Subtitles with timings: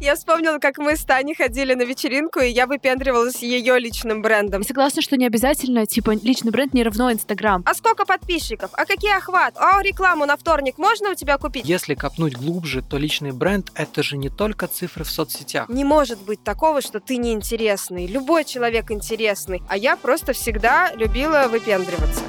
[0.00, 4.60] Я вспомнила, как мы с Таней ходили на вечеринку, и я выпендривалась ее личным брендом.
[4.62, 7.62] Я согласна, что не обязательно, типа, личный бренд не равно Инстаграм.
[7.66, 8.70] А сколько подписчиков?
[8.74, 9.54] А какие охват?
[9.56, 11.68] А рекламу на вторник можно у тебя купить?
[11.68, 15.68] Если копнуть глубже, то личный бренд— это же не только цифры в соцсетях.
[15.68, 18.06] Не может быть такого, что ты неинтересный.
[18.06, 19.62] Любой человек интересный.
[19.68, 22.22] А я просто всегда любила выпендриваться.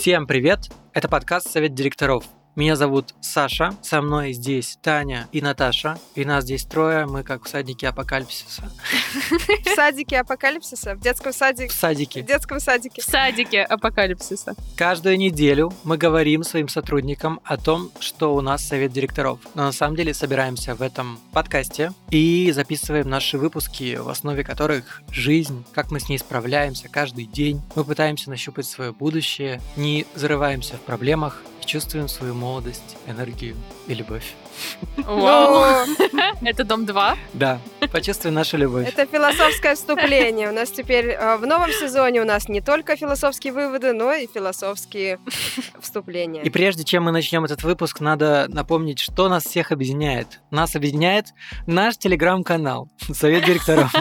[0.00, 0.60] Всем привет!
[0.94, 2.24] Это подкаст «Совет директоров».
[2.56, 7.44] Меня зовут Саша, со мной здесь Таня и Наташа, и нас здесь трое, мы как
[7.44, 8.68] в садике апокалипсиса.
[9.64, 10.96] В садике апокалипсиса?
[10.96, 11.68] В детском садике?
[11.68, 12.22] В садике.
[12.22, 13.02] В детском садике.
[13.02, 14.54] В садике апокалипсиса.
[14.76, 19.38] Каждую неделю мы говорим своим сотрудникам о том, что у нас совет директоров.
[19.54, 25.02] Но на самом деле собираемся в этом подкасте и записываем наши выпуски, в основе которых
[25.12, 27.62] жизнь, как мы с ней справляемся каждый день.
[27.76, 33.54] Мы пытаемся нащупать свое будущее, не зарываемся в проблемах, чувствуем свою молодость, энергию
[33.86, 34.34] и любовь.
[34.96, 35.86] Вау!
[36.42, 37.16] Это дом 2?
[37.32, 37.60] Да,
[37.92, 38.88] почувствуй нашу любовь.
[38.88, 40.48] Это философское вступление.
[40.48, 44.26] У нас теперь э, в новом сезоне у нас не только философские выводы, но и
[44.26, 45.20] философские
[45.80, 46.42] вступления.
[46.42, 50.40] И прежде чем мы начнем этот выпуск, надо напомнить, что нас всех объединяет.
[50.50, 51.26] Нас объединяет
[51.68, 53.92] наш телеграм-канал «Совет директоров».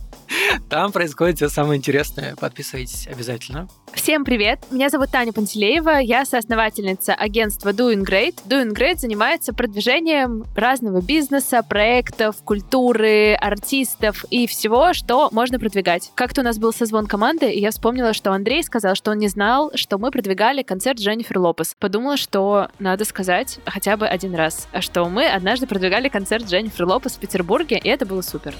[0.70, 2.36] Там происходит все самое интересное.
[2.36, 3.68] Подписывайтесь обязательно.
[3.94, 4.58] Всем привет!
[4.70, 8.34] Меня зовут Таня Пантелеева, я соосновательница агентства Doing Great.
[8.46, 16.10] Doing Great занимается продвижением разного бизнеса, проектов, культуры, артистов и всего, что можно продвигать.
[16.14, 19.28] Как-то у нас был созвон команды, и я вспомнила, что Андрей сказал, что он не
[19.28, 21.76] знал, что мы продвигали концерт Дженнифер Лопес.
[21.78, 27.12] Подумала, что надо сказать хотя бы один раз, что мы однажды продвигали концерт Дженнифер Лопес
[27.12, 28.54] в Петербурге, и это было супер.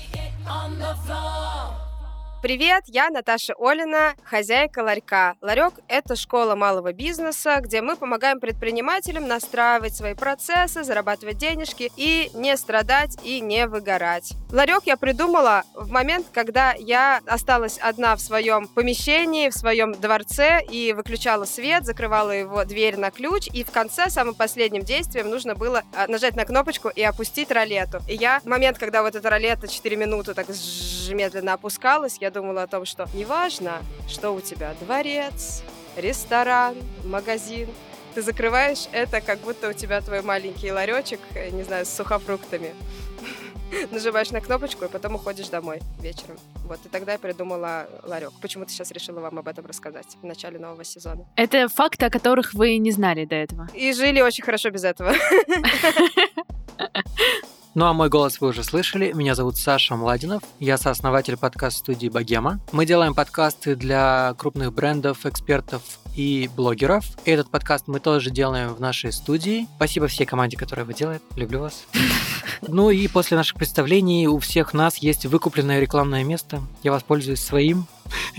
[0.47, 1.82] On the floor.
[2.43, 5.37] Привет, я Наташа Олина, хозяйка ларька.
[5.41, 12.33] Ларек– это школа малого бизнеса, где мы помогаем предпринимателям настраивать свои процессы, зарабатывать денежки и
[12.35, 14.33] не страдать и не выгорать.
[14.51, 20.63] Ларек я придумала в момент, когда я осталась одна в своем помещении, в своем дворце
[20.69, 25.55] и выключала свет, закрывала его дверь на ключ, и в конце, самым последним действием, нужно
[25.55, 28.01] было а, нажать на кнопочку и опустить ролету.
[28.09, 30.49] И я в момент, когда вот эта ролета 4 минуты так
[31.09, 35.63] медленно опускалась, я думала о том, что неважно, что у тебя дворец,
[35.97, 37.69] ресторан, магазин,
[38.15, 42.75] ты закрываешь это, как будто у тебя твой маленький ларечек, э, не знаю, с сухофруктами.
[43.91, 46.37] Нажимаешь на кнопочку и потом уходишь домой вечером.
[46.65, 48.33] Вот, и тогда я придумала ларек.
[48.43, 51.27] Почему-то сейчас решила вам об этом рассказать в начале нового сезона.
[51.37, 53.69] Это факты, о которых вы не знали до этого.
[53.73, 55.15] И жили очень хорошо без этого.
[57.75, 59.13] Ну а мой голос вы уже слышали.
[59.13, 60.43] Меня зовут Саша Младинов.
[60.61, 62.61] Я сооснователь подкаст-студии «Богема».
[62.71, 65.81] Мы делаем подкасты для крупных брендов, экспертов
[66.15, 67.07] и блогеров.
[67.25, 69.67] И этот подкаст мы тоже делаем в нашей студии.
[69.77, 71.23] Спасибо всей команде, которая его делает.
[71.37, 71.85] Люблю вас.
[72.69, 76.63] Ну и после наших представлений у всех нас есть выкупленное рекламное место.
[76.85, 77.87] Я воспользуюсь своим.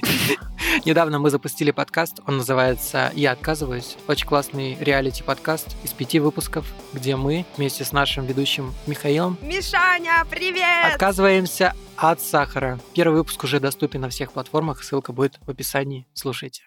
[0.85, 3.97] Недавно мы запустили подкаст, он называется «Я отказываюсь».
[4.07, 9.37] Очень классный реалити-подкаст из пяти выпусков, где мы вместе с нашим ведущим Михаилом...
[9.41, 10.93] Мишаня, привет!
[10.93, 12.79] Отказываемся от сахара.
[12.93, 16.07] Первый выпуск уже доступен на всех платформах, ссылка будет в описании.
[16.13, 16.63] Слушайте.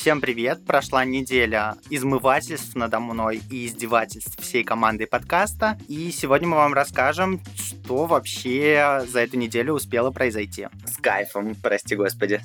[0.00, 0.64] Всем привет!
[0.64, 5.78] Прошла неделя измывательств надо мной и издевательств всей команды подкаста.
[5.88, 10.68] И сегодня мы вам расскажем, что вообще за эту неделю успело произойти.
[10.86, 12.40] С кайфом, прости господи.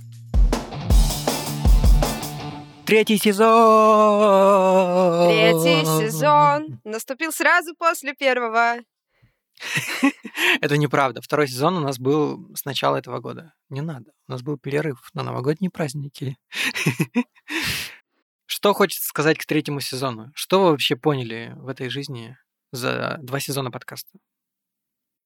[2.86, 3.48] Третий сезон!
[5.30, 8.80] Третий сезон наступил сразу после первого.
[10.62, 11.22] Это неправда.
[11.22, 13.54] Второй сезон у нас был с начала этого года.
[13.70, 14.12] Не надо.
[14.28, 16.38] У нас был перерыв на новогодние праздники.
[18.46, 20.32] Что хочется сказать к третьему сезону?
[20.36, 22.38] Что вы вообще поняли в этой жизни
[22.72, 24.18] за два сезона подкаста?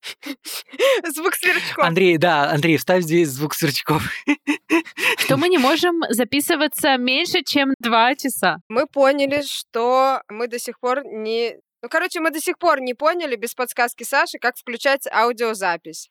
[1.14, 1.84] Звук сверчков.
[1.84, 4.04] Андрей, да, Андрей, вставь здесь звук сверчков.
[5.18, 8.58] Что мы не можем записываться меньше, чем два часа.
[8.70, 12.94] Мы поняли, что мы до сих пор не ну, короче, мы до сих пор не
[12.94, 16.10] поняли без подсказки Саши, как включать аудиозапись,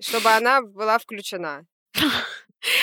[0.00, 1.66] чтобы она была включена.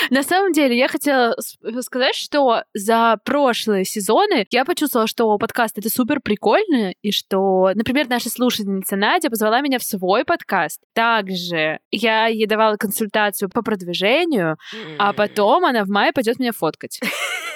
[0.09, 1.35] На самом деле, я хотела
[1.81, 8.07] сказать, что за прошлые сезоны я почувствовала, что подкаст это супер прикольно, и что, например,
[8.09, 10.81] наша слушательница Надя позвала меня в свой подкаст.
[10.93, 14.57] Также я ей давала консультацию по продвижению,
[14.97, 16.99] а потом она в мае пойдет меня фоткать.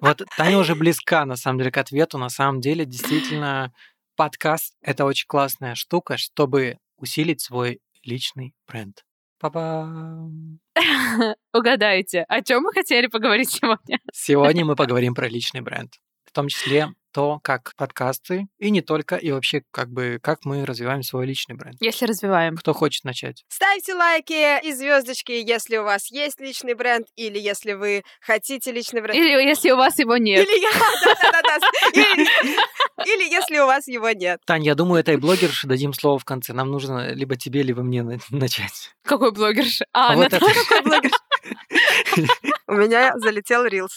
[0.00, 2.18] Вот Таня уже близка, на самом деле, к ответу.
[2.18, 3.72] На самом деле, действительно,
[4.16, 9.04] подкаст— это очень классная штука, чтобы усилить свой личный бренд.
[9.38, 10.60] Па-бам!
[11.52, 13.98] Угадайте, о чем мы хотели поговорить сегодня?
[14.12, 15.92] Сегодня мы поговорим про личный бренд.
[16.24, 20.64] В том числе то, как подкасты, и не только, и вообще, как бы, как мы
[20.66, 21.76] развиваем свой личный бренд.
[21.80, 22.56] Если развиваем.
[22.56, 23.44] Кто хочет начать?
[23.48, 29.00] Ставьте лайки и звездочки, если у вас есть личный бренд, или если вы хотите личный
[29.00, 29.16] бренд.
[29.16, 30.44] Или если у вас его нет.
[30.44, 30.70] Или я,
[31.22, 31.58] да-да-да.
[31.94, 34.40] Или, или если у вас его нет.
[34.44, 36.52] Тань, я думаю, этой блогерше дадим слово в конце.
[36.52, 38.90] Нам нужно либо тебе, либо мне на- начать.
[39.04, 39.84] Какой блогерша?
[39.92, 40.40] А, вот это.
[40.40, 41.10] Наташа.
[42.66, 43.96] У меня залетел рилс.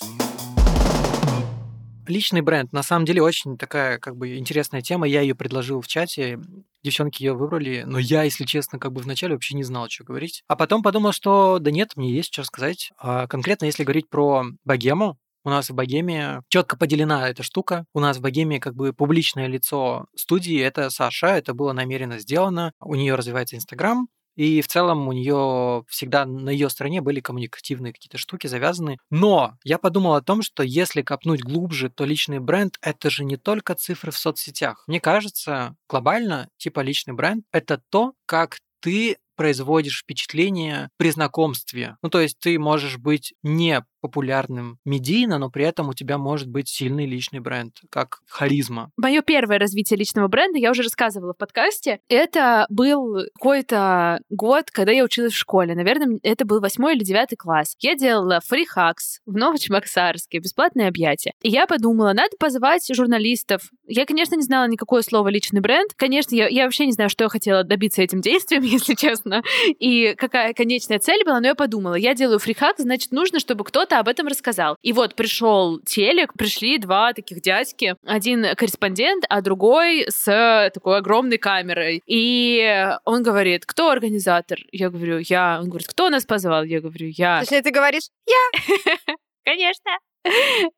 [2.07, 5.07] Личный бренд, на самом деле, очень такая, как бы, интересная тема.
[5.07, 6.39] Я ее предложил в чате,
[6.83, 10.44] девчонки ее выбрали, но я, если честно, как бы вначале вообще не знал, что говорить.
[10.48, 12.92] А потом подумал, что да нет, мне есть что сказать.
[12.98, 17.86] А конкретно, если говорить про богему, у нас в Богеме четко поделена эта штука.
[17.94, 22.74] У нас в Богеме как бы публичное лицо студии— это Саша, это было намеренно сделано.
[22.81, 27.92] У нее развивается Инстаграм, и в целом у нее всегда на ее стороне были коммуникативные
[27.92, 28.98] какие-то штуки завязаны.
[29.10, 33.36] Но я подумал о том, что если копнуть глубже, то личный бренд— это же не
[33.36, 34.84] только цифры в соцсетях.
[34.88, 41.98] Мне кажется, глобально, типа личный бренд— это то, как ты производишь впечатление при знакомстве.
[42.01, 46.48] Ну, то есть ты можешь быть не популярным медийно, но при этом у тебя может
[46.48, 48.89] быть сильный личный бренд, как харизма.
[48.95, 54.92] Мое первое развитие личного бренда, я уже рассказывала в подкасте, это был какой-то год, когда
[54.94, 55.75] я училась в школе.
[55.75, 57.75] Наверное, это был восьмой или девятый класс.
[57.80, 61.33] Я делала фрихакс в Новочебоксарске, бесплатное объятие.
[61.42, 63.69] И я подумала, надо позвать журналистов.
[63.86, 65.92] Я, конечно, не знала никакое слово «личный бренд».
[65.95, 69.44] Конечно, я, я вообще не знаю, что я хотела добиться этим действием, если честно,
[69.80, 73.97] и какая конечная цель была, но я подумала, я делаю фрихакс, значит, нужно, чтобы кто-то
[74.00, 74.78] об этом рассказал.
[74.82, 77.96] И вот пришел телек, пришли два таких дядьки.
[78.06, 82.02] Один корреспондент, а другой с такой огромной камерой.
[82.06, 84.60] И он говорит, кто организатор?
[84.72, 85.60] Я говорю, я.
[85.62, 86.64] Он говорит, кто нас позвал?
[86.64, 87.40] Я говорю, я.
[87.42, 88.10] Точнее, ты говоришь,
[89.46, 89.92] Конечно.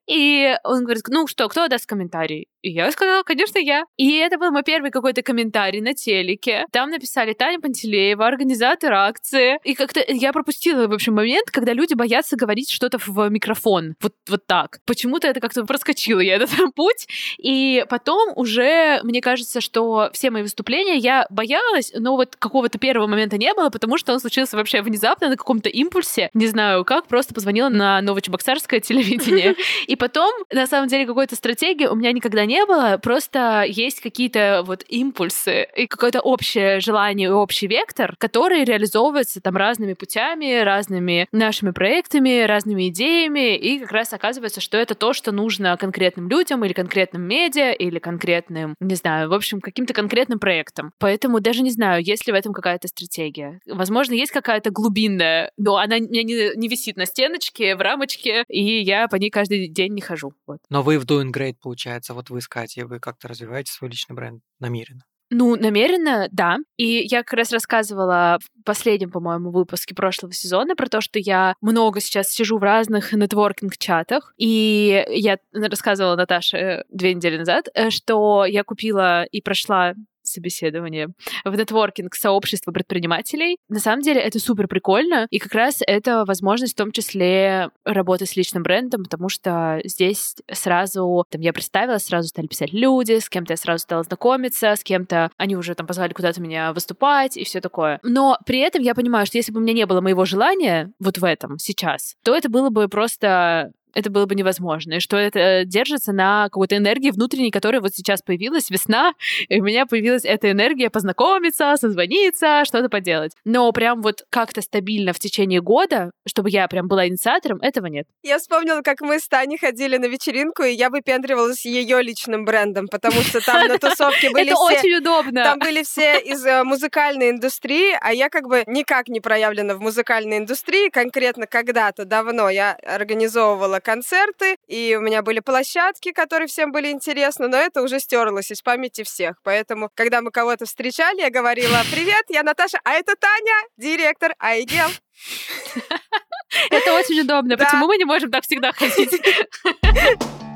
[0.07, 2.47] И он говорит, ну что, кто даст комментарий?
[2.61, 3.85] И я сказала, конечно, я.
[3.97, 6.65] И это был мой первый какой-то комментарий на телеке.
[6.71, 9.59] Там написали Таня Пантелеева, организатор акции.
[9.63, 13.95] И как-то я пропустила, в общем, момент, когда люди боятся говорить что-то в микрофон.
[14.01, 14.79] Вот, вот так.
[14.85, 17.07] Почему-то это как-то проскочила я этот путь.
[17.37, 23.07] И потом уже, мне кажется, что все мои выступления я боялась, но вот какого-то первого
[23.07, 26.29] момента не было, потому что он случился вообще внезапно на каком-то импульсе.
[26.33, 29.55] Не знаю как, просто позвонила на Новочебоксарское телевидение.
[29.87, 34.63] И потом, на самом деле, какой-то стратегии у меня никогда не было, просто есть какие-то
[34.65, 41.27] вот импульсы и какое-то общее желание и общий вектор, который реализовывается там разными путями, разными
[41.31, 46.65] нашими проектами, разными идеями, и как раз оказывается, что это то, что нужно конкретным людям
[46.65, 50.91] или конкретным медиа, или конкретным, не знаю, в общем, каким-то конкретным проектам.
[50.97, 53.59] Поэтому даже не знаю, есть ли в этом какая-то стратегия.
[53.67, 56.23] Возможно, есть какая-то глубинная, но она у не,
[56.55, 60.33] не висит на стеночке, в рамочке, и я по ней каждый день не хожу.
[60.47, 60.59] Вот.
[60.69, 64.15] Но вы в Doing Great, получается, вот вы с Катей, вы как-то развиваете свой личный
[64.15, 65.03] бренд намеренно.
[65.31, 66.57] Ну, намеренно, да.
[66.75, 71.53] И я как раз рассказывала в последнем, по-моему, выпуске прошлого сезона про то, что я
[71.61, 74.33] много сейчас сижу в разных нетворкинг-чатах.
[74.37, 79.93] И я рассказывала Наташе две недели назад, э, что я купила и прошла
[80.29, 81.09] собеседование
[81.43, 83.57] в нетворкинг сообщества предпринимателей.
[83.69, 88.25] На самом деле это супер прикольно, и как раз это возможность в том числе работы
[88.25, 93.29] с личным брендом, потому что здесь сразу, там я представилась, сразу стали писать люди, с
[93.29, 97.43] кем-то я сразу стала знакомиться, с кем-то они уже там позвали куда-то меня выступать и
[97.43, 97.99] все такое.
[98.03, 101.17] Но при этом я понимаю, что если бы у меня не было моего желания вот
[101.17, 104.95] в этом сейчас, то это было бы просто это было бы невозможно.
[104.95, 109.13] И что это держится на какой-то энергии внутренней, которая вот сейчас появилась, весна,
[109.47, 113.33] и у меня появилась эта энергия познакомиться, созвониться, что-то поделать.
[113.45, 118.07] Но прям вот как-то стабильно в течение года, чтобы я прям была инициатором, этого нет.
[118.23, 122.87] Я вспомнила, как мы с Таней ходили на вечеринку, и я выпендривалась ее личным брендом,
[122.87, 124.79] потому что там на тусовке были Это все...
[124.79, 125.43] очень удобно.
[125.43, 129.79] Там были все из э, музыкальной индустрии, а я как бы никак не проявлена в
[129.79, 130.89] музыкальной индустрии.
[130.89, 137.47] Конкретно когда-то давно я организовывала концерты, и у меня были площадки, которые всем были интересны,
[137.47, 139.35] но это уже стерлось из памяти всех.
[139.43, 144.89] Поэтому, когда мы кого-то встречали, я говорила, привет, я Наташа, а это Таня, директор Айгел.
[146.71, 147.57] Это очень удобно.
[147.57, 149.21] Почему мы не можем так всегда ходить?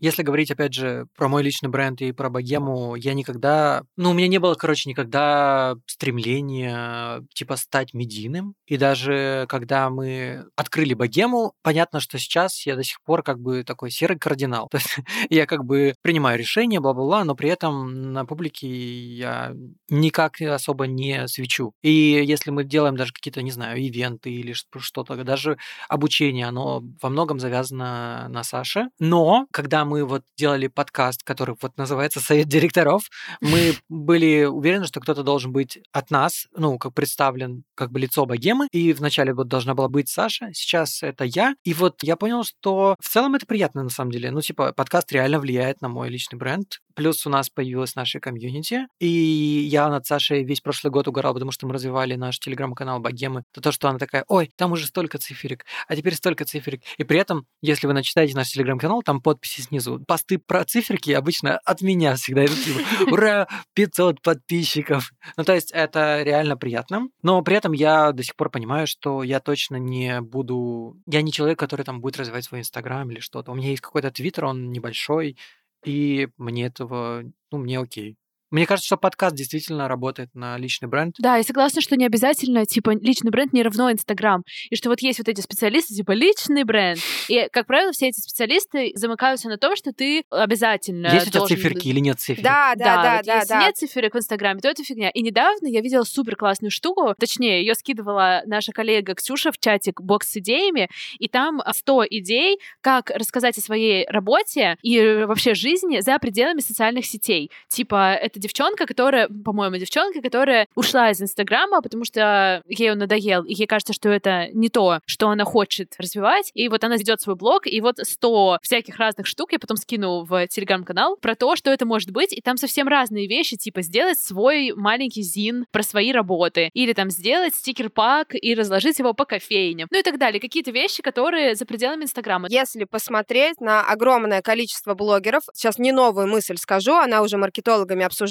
[0.00, 3.82] Если говорить, опять же, про мой личный бренд и про богему, я никогда...
[3.96, 8.54] Ну, у меня не было, короче, никогда стремления, типа, стать медийным.
[8.66, 13.62] И даже когда мы открыли богему, понятно, что сейчас я до сих пор как бы
[13.62, 14.68] такой серый кардинал.
[14.70, 14.96] То есть
[15.28, 19.54] я как бы принимаю решения, бла-бла-бла, но при этом на публике я
[19.88, 21.72] никак особо не свечу.
[21.82, 27.10] И если мы делаем даже какие-то, не знаю, ивенты или что-то, даже обучение, оно во
[27.10, 28.88] многом завязано на Саше.
[28.98, 35.00] Но когда мы вот делали подкаст, который вот называется «Совет директоров», мы были уверены, что
[35.00, 39.48] кто-то должен быть от нас, ну, как представлен как бы лицо богемы, и вначале вот
[39.48, 43.46] должна была быть Саша, сейчас это я, и вот я понял, что в целом это
[43.46, 44.30] приятно на самом деле.
[44.30, 48.86] Ну, типа, подкаст реально влияет на мой личный бренд, Плюс у нас появилась наша комьюнити,
[48.98, 53.44] и я над Сашей весь прошлый год угорал, потому что мы развивали наш телеграм-канал Богемы.
[53.52, 56.82] То, то, что она такая, ой, там уже столько циферик, а теперь столько циферик.
[56.98, 60.02] И при этом, если вы начитаете наш телеграм-канал, там подписи снизу.
[60.06, 62.80] Посты про циферки обычно от меня всегда идут, типа,
[63.10, 65.12] ура, 500 подписчиков.
[65.36, 67.08] Ну, то есть это реально приятно.
[67.22, 70.96] Но при этом я до сих пор понимаю, что я точно не буду...
[71.06, 73.52] Я не человек, который там будет развивать свой Инстаграм или что-то.
[73.52, 75.36] У меня есть какой-то твиттер, он небольшой,
[75.84, 78.16] и мне этого, ну, мне окей.
[78.50, 81.14] Мне кажется, что подкаст действительно работает на личный бренд.
[81.18, 84.42] Да, и согласна, что не обязательно, типа, личный бренд не равно Инстаграм.
[84.70, 86.98] И что вот есть вот эти специалисты, типа, личный бренд.
[87.28, 91.40] И, как правило, все эти специалисты замыкаются на том, что ты обязательно Есть у тебя
[91.40, 91.56] должен...
[91.56, 92.42] циферки или нет циферок?
[92.42, 93.60] Да, да, да, вот да, если да.
[93.60, 95.10] нет циферок в Инстаграме, то это фигня.
[95.10, 100.00] И недавно я видела супер классную штуку, точнее, ее скидывала наша коллега Ксюша в чатик
[100.00, 100.88] «Бокс с идеями»,
[101.18, 107.06] и там 100 идей, как рассказать о своей работе и вообще жизни за пределами социальных
[107.06, 107.50] сетей.
[107.68, 113.44] Типа, это девчонка, которая, по-моему, девчонка, которая ушла из Инстаграма, потому что ей он надоел,
[113.44, 116.50] и ей кажется, что это не то, что она хочет развивать.
[116.54, 120.24] И вот она ведет свой блог, и вот 100 всяких разных штук я потом скину
[120.24, 124.18] в телеграм-канал про то, что это может быть, и там совсем разные вещи, типа сделать
[124.18, 129.88] свой маленький зин про свои работы, или там сделать стикер-пак и разложить его по кофейням,
[129.90, 130.40] ну и так далее.
[130.40, 132.48] Какие-то вещи, которые за пределами Инстаграма.
[132.50, 138.29] Если посмотреть на огромное количество блогеров, сейчас не новую мысль скажу, она уже маркетологами обсуждалась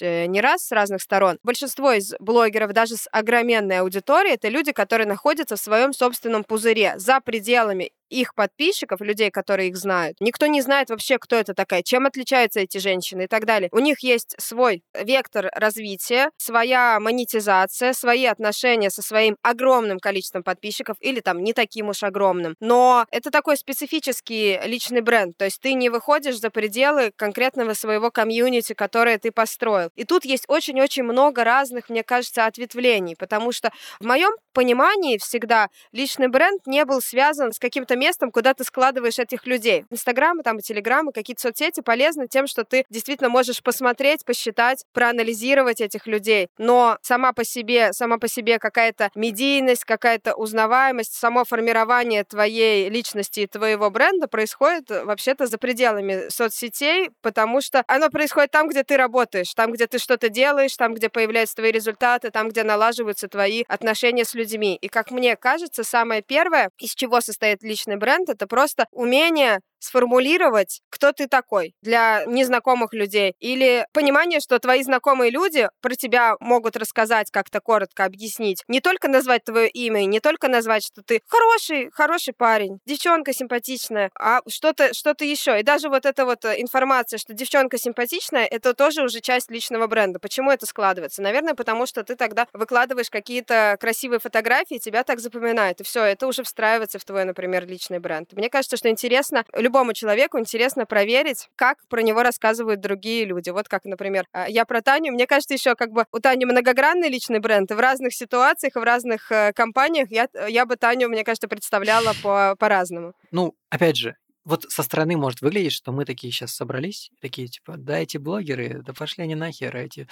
[0.00, 1.38] э, не раз с разных сторон.
[1.42, 6.94] Большинство из блогеров, даже с огроменной аудиторией, это люди, которые находятся в своем собственном пузыре,
[6.96, 10.16] за пределами их подписчиков, людей, которые их знают.
[10.20, 13.68] Никто не знает вообще, кто это такая, чем отличаются эти женщины и так далее.
[13.72, 20.96] У них есть свой вектор развития, своя монетизация, свои отношения со своим огромным количеством подписчиков
[21.00, 22.54] или там не таким уж огромным.
[22.60, 28.10] Но это такой специфический личный бренд, то есть ты не выходишь за пределы конкретного своего
[28.10, 29.90] комьюнити, которое ты построил.
[29.94, 35.68] И тут есть очень-очень много разных, мне кажется, ответвлений, потому что в моем понимании всегда
[35.92, 39.84] личный бренд не был связан с каким-то местом, куда ты складываешь этих людей.
[39.90, 45.80] Инстаграмы, там, и Телеграмы, какие-то соцсети полезны тем, что ты действительно можешь посмотреть, посчитать, проанализировать
[45.80, 46.48] этих людей.
[46.58, 53.40] Но сама по себе, сама по себе какая-то медийность, какая-то узнаваемость, само формирование твоей личности
[53.40, 58.84] и твоего бренда происходит э, вообще-то за пределами соцсетей, потому что оно происходит там, где
[58.84, 63.28] ты работаешь, там, где ты что-то делаешь, там, где появляются твои результаты, там, где налаживаются
[63.28, 64.76] твои отношения с людьми.
[64.80, 70.80] И как мне кажется, самое первое, из чего состоит личный бренд, это просто умение сформулировать,
[70.90, 73.34] кто ты такой для незнакомых людей.
[73.38, 78.62] Или понимание, что твои знакомые люди про тебя могут рассказать, как-то коротко объяснить.
[78.68, 84.10] Не только назвать твое имя, не только назвать, что ты хороший, хороший парень, девчонка симпатичная,
[84.18, 85.58] а что-то что еще.
[85.60, 89.86] И даже вот эта вот э, информация, что девчонка симпатичная, это тоже уже часть личного
[89.86, 90.18] бренда.
[90.18, 91.22] Почему это складывается?
[91.22, 95.80] Наверное, потому что ты тогда выкладываешь какие-то красивые фотографии, тебя так запоминают.
[95.80, 98.32] И все, это уже встраивается в твой, например, личный бренд.
[98.32, 103.50] Мне кажется, что интересно любому человеку интересно проверить, как про него рассказывают другие люди.
[103.50, 105.12] Вот как, например, а, я про Таню.
[105.12, 108.82] Мне кажется, еще как бы у Тани многогранный личный бренд, и в разных ситуациях, в
[108.82, 113.12] разных э, компаниях я, я бы Таню, мне кажется, представляла по, по-разному.
[113.30, 117.74] Ну, опять же, вот со стороны может выглядеть, что мы такие сейчас собрались, такие типа,
[117.76, 120.08] да, эти блогеры, да пошли они нахер, а эти...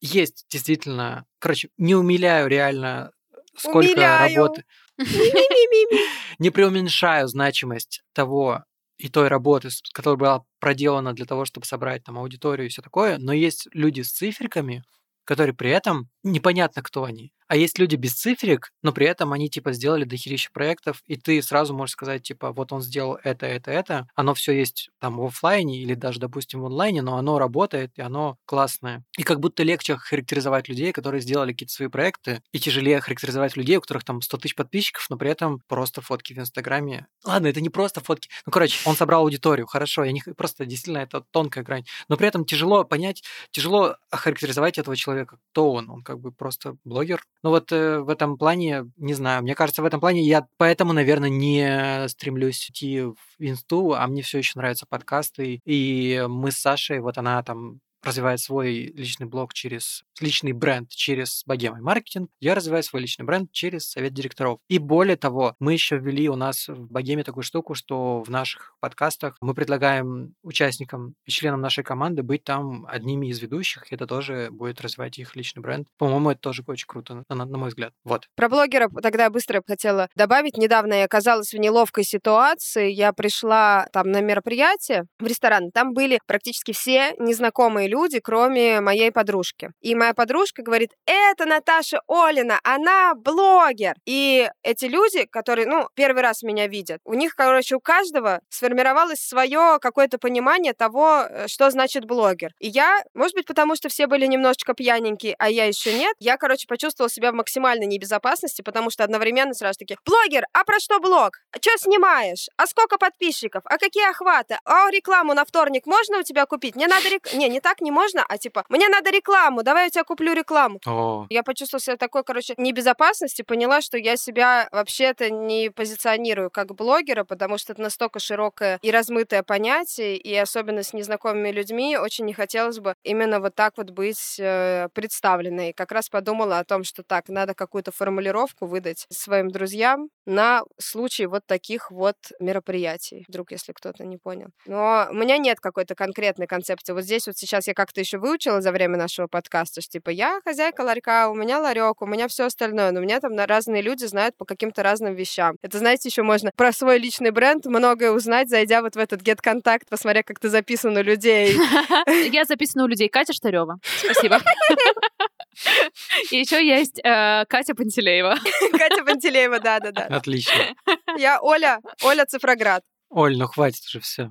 [0.00, 3.12] Есть действительно, короче, не умиляю реально,
[3.56, 4.34] сколько Умиляю.
[4.34, 4.64] работы.
[6.38, 8.64] Не преуменьшаю значимость того
[9.02, 13.18] и той работы, которая была проделана для того, чтобы собрать там аудиторию и все такое,
[13.18, 14.84] но есть люди с циферками,
[15.24, 17.32] которые при этом непонятно, кто они.
[17.52, 21.42] А есть люди без цифрик, но при этом они типа сделали дохерища проектов, и ты
[21.42, 24.06] сразу можешь сказать, типа, вот он сделал это, это, это.
[24.14, 28.00] Оно все есть там в офлайне или даже, допустим, в онлайне, но оно работает, и
[28.00, 29.04] оно классное.
[29.18, 33.76] И как будто легче характеризовать людей, которые сделали какие-то свои проекты, и тяжелее характеризовать людей,
[33.76, 37.06] у которых там 100 тысяч подписчиков, но при этом просто фотки в Инстаграме.
[37.22, 38.30] Ладно, это не просто фотки.
[38.46, 41.84] Ну, короче, он собрал аудиторию, хорошо, я не просто действительно это тонкая грань.
[42.08, 45.11] Но при этом тяжело понять, тяжело охарактеризовать этого человека.
[45.52, 45.90] Кто он?
[45.90, 47.22] Он как бы просто блогер.
[47.42, 50.92] Ну вот э, в этом плане, не знаю, мне кажется, в этом плане я поэтому,
[50.92, 55.60] наверное, не стремлюсь идти в инсту, а мне все еще нравятся подкасты.
[55.64, 61.42] И мы с Сашей, вот она там развивает свой личный блог через личный бренд через
[61.46, 64.60] богемой маркетинг, я развиваю свой личный бренд через совет директоров.
[64.68, 68.74] И более того, мы еще ввели у нас в богеме такую штуку, что в наших
[68.80, 74.06] подкастах мы предлагаем участникам и членам нашей команды быть там одними из ведущих, и это
[74.06, 75.88] тоже будет развивать их личный бренд.
[75.98, 77.92] По-моему, это тоже очень круто, на, на мой взгляд.
[78.04, 78.28] Вот.
[78.36, 80.56] Про блогера тогда быстро хотела добавить.
[80.56, 82.90] Недавно я оказалась в неловкой ситуации.
[82.90, 85.70] Я пришла там на мероприятие в ресторан.
[85.72, 89.70] Там были практически все незнакомые люди, кроме моей подружки.
[89.82, 93.94] И моя подружка говорит, это Наташа Олина, она блогер.
[94.06, 99.20] И эти люди, которые, ну, первый раз меня видят, у них, короче, у каждого сформировалось
[99.20, 102.52] свое какое-то понимание того, э, что значит блогер.
[102.58, 106.38] И я, может быть, потому что все были немножечко пьяненькие, а я еще нет, я,
[106.38, 110.98] короче, почувствовала себя в максимальной небезопасности, потому что одновременно сразу таки, блогер, а про что
[110.98, 111.32] блог?
[111.60, 112.48] Что снимаешь?
[112.56, 113.62] А сколько подписчиков?
[113.66, 114.56] А какие охваты?
[114.64, 116.74] А рекламу на вторник можно у тебя купить?
[116.76, 117.34] Мне надо рек...
[117.34, 120.80] Не, не так не можно, а типа, мне надо рекламу, давай я тебя куплю рекламу.
[120.86, 121.26] О.
[121.30, 127.24] Я почувствовала себя такой, короче, небезопасности, поняла, что я себя вообще-то не позиционирую как блогера,
[127.24, 132.32] потому что это настолько широкое и размытое понятие, и особенно с незнакомыми людьми очень не
[132.32, 135.72] хотелось бы именно вот так вот быть э, представленной.
[135.72, 141.26] Как раз подумала о том, что так, надо какую-то формулировку выдать своим друзьям на случай
[141.26, 144.48] вот таких вот мероприятий, вдруг, если кто-то не понял.
[144.66, 146.92] Но у меня нет какой-то конкретной концепции.
[146.92, 150.40] Вот здесь вот сейчас я как-то еще выучила за время нашего подкаста, что типа я
[150.44, 154.04] хозяйка ларька, у меня ларек, у меня все остальное, но у меня там разные люди
[154.04, 155.56] знают по каким-то разным вещам.
[155.62, 159.38] Это, знаете, еще можно про свой личный бренд многое узнать, зайдя вот в этот get
[159.42, 161.56] контакт, посмотря, как ты записан у людей.
[162.32, 163.08] Я записана у людей.
[163.08, 163.78] Катя Штарева.
[163.82, 164.40] Спасибо.
[166.30, 168.36] И еще есть э, Катя Пантелеева.
[168.72, 170.06] Катя Пантелеева, да-да-да.
[170.06, 170.74] Отлично.
[171.18, 172.82] Я Оля, Оля Цифроград.
[173.10, 174.30] Оль, ну хватит уже все.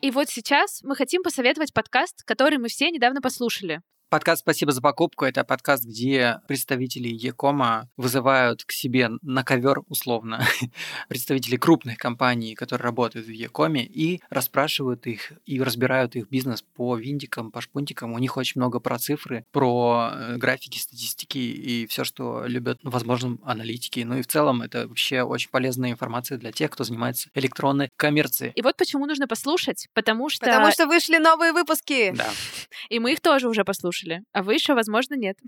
[0.00, 3.82] И вот сейчас мы хотим посоветовать подкаст, который мы все недавно послушали.
[4.10, 10.44] Подкаст «Спасибо за покупку»— это подкаст, где представители Якома вызывают к себе на ковер условно
[11.08, 16.96] представителей крупных компаний, которые работают в Якоме, и расспрашивают их и разбирают их бизнес по
[16.96, 18.12] виндикам, по шпунтикам.
[18.12, 22.90] У них очень много про цифры, про э, графики, статистики и все, что любят, ну,
[22.90, 24.00] возможно, аналитики.
[24.00, 28.50] Ну и в целом это вообще очень полезная информация для тех, кто занимается электронной коммерцией.
[28.56, 30.46] И вот почему нужно послушать, потому что...
[30.46, 32.12] Потому что вышли новые выпуски.
[32.16, 32.28] Да.
[32.88, 33.99] И мы их тоже уже послушали
[34.32, 35.38] а вы еще, возможно, нет.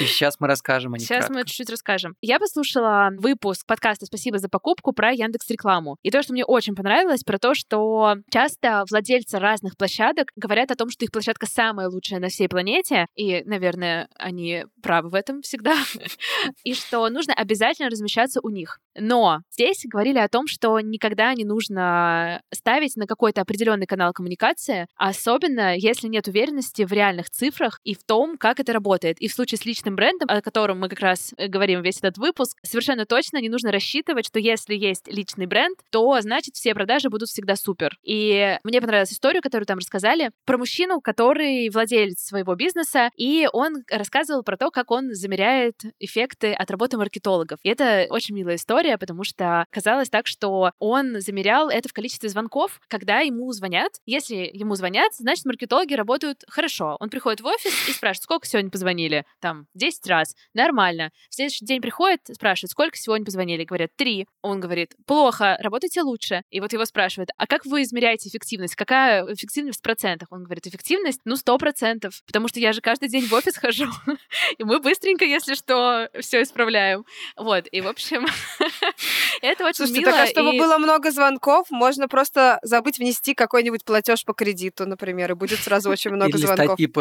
[0.00, 1.34] И сейчас мы расскажем о них Сейчас кратко.
[1.34, 2.16] мы чуть-чуть расскажем.
[2.20, 5.96] Я послушала выпуск подкаста «Спасибо за покупку» про Яндекс Рекламу.
[6.02, 10.76] И то, что мне очень понравилось, про то, что часто владельцы разных площадок говорят о
[10.76, 15.42] том, что их площадка самая лучшая на всей планете, и, наверное, они правы в этом
[15.42, 15.76] всегда,
[16.64, 18.80] и что нужно обязательно размещаться у них.
[18.96, 24.86] Но здесь говорили о том, что никогда не нужно ставить на какой-то определенный канал коммуникации,
[24.96, 29.18] особенно если нет уверенности в реальных цифрах и в том, как это работает.
[29.18, 32.18] И в случае с личным брендом, о котором мы как раз э, говорим весь этот
[32.18, 37.10] выпуск, совершенно точно не нужно рассчитывать, что если есть личный бренд, то значит все продажи
[37.10, 37.98] будут всегда супер.
[38.02, 43.84] И мне понравилась история, которую там рассказали, про мужчину, который владелец своего бизнеса, и он
[43.90, 47.58] рассказывал про то, как он замеряет эффекты от работы маркетологов.
[47.62, 52.28] И это очень милая история, потому что казалось так, что он замерял это в количестве
[52.28, 53.92] звонков, когда ему звонят.
[54.06, 56.96] Если ему звонят, значит, маркетологи работают хорошо.
[57.00, 59.24] Он приходит в офис и спрашивает, сколько сегодня позвонили?
[59.40, 61.10] Там, 10 раз, нормально.
[61.30, 63.64] В следующий день приходит, спрашивает, сколько сегодня позвонили?
[63.64, 64.26] Говорят, три.
[64.42, 66.42] Он говорит, плохо, работайте лучше.
[66.50, 68.74] И вот его спрашивают, а как вы измеряете эффективность?
[68.74, 70.28] Какая эффективность в процентах?
[70.30, 73.86] Он говорит, эффективность, ну, сто процентов, потому что я же каждый день в офис хожу,
[74.58, 77.04] и мы быстренько, если что, все исправляем.
[77.36, 78.26] Вот, и, в общем,
[79.42, 80.12] это очень Слушайте, мило.
[80.12, 84.86] так а чтобы и- было много звонков, можно просто забыть внести какой-нибудь платеж по кредиту,
[84.86, 86.66] например, и будет сразу очень много Или звонков.
[86.66, 86.98] стать ИП.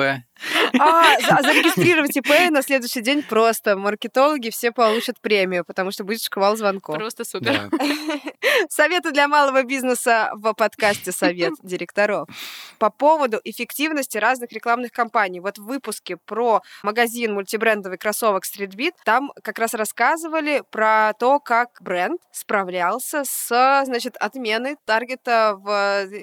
[0.80, 6.22] А, за- зарегистрировать ИП на следующий день просто маркетологи все получат премию, потому что будет
[6.22, 6.96] шквал звонков.
[6.96, 7.70] Просто супер.
[8.70, 12.28] Советы для малого бизнеса в подкасте «Совет директоров».
[12.80, 15.40] По поводу эффективности разных рекламных кампаний.
[15.40, 21.70] Вот в выпуске про магазин мультибрендовый кроссовок Streetbeat там как раз рассказывали про то, как
[21.82, 25.70] бренд справлялся с, значит, отменой таргета в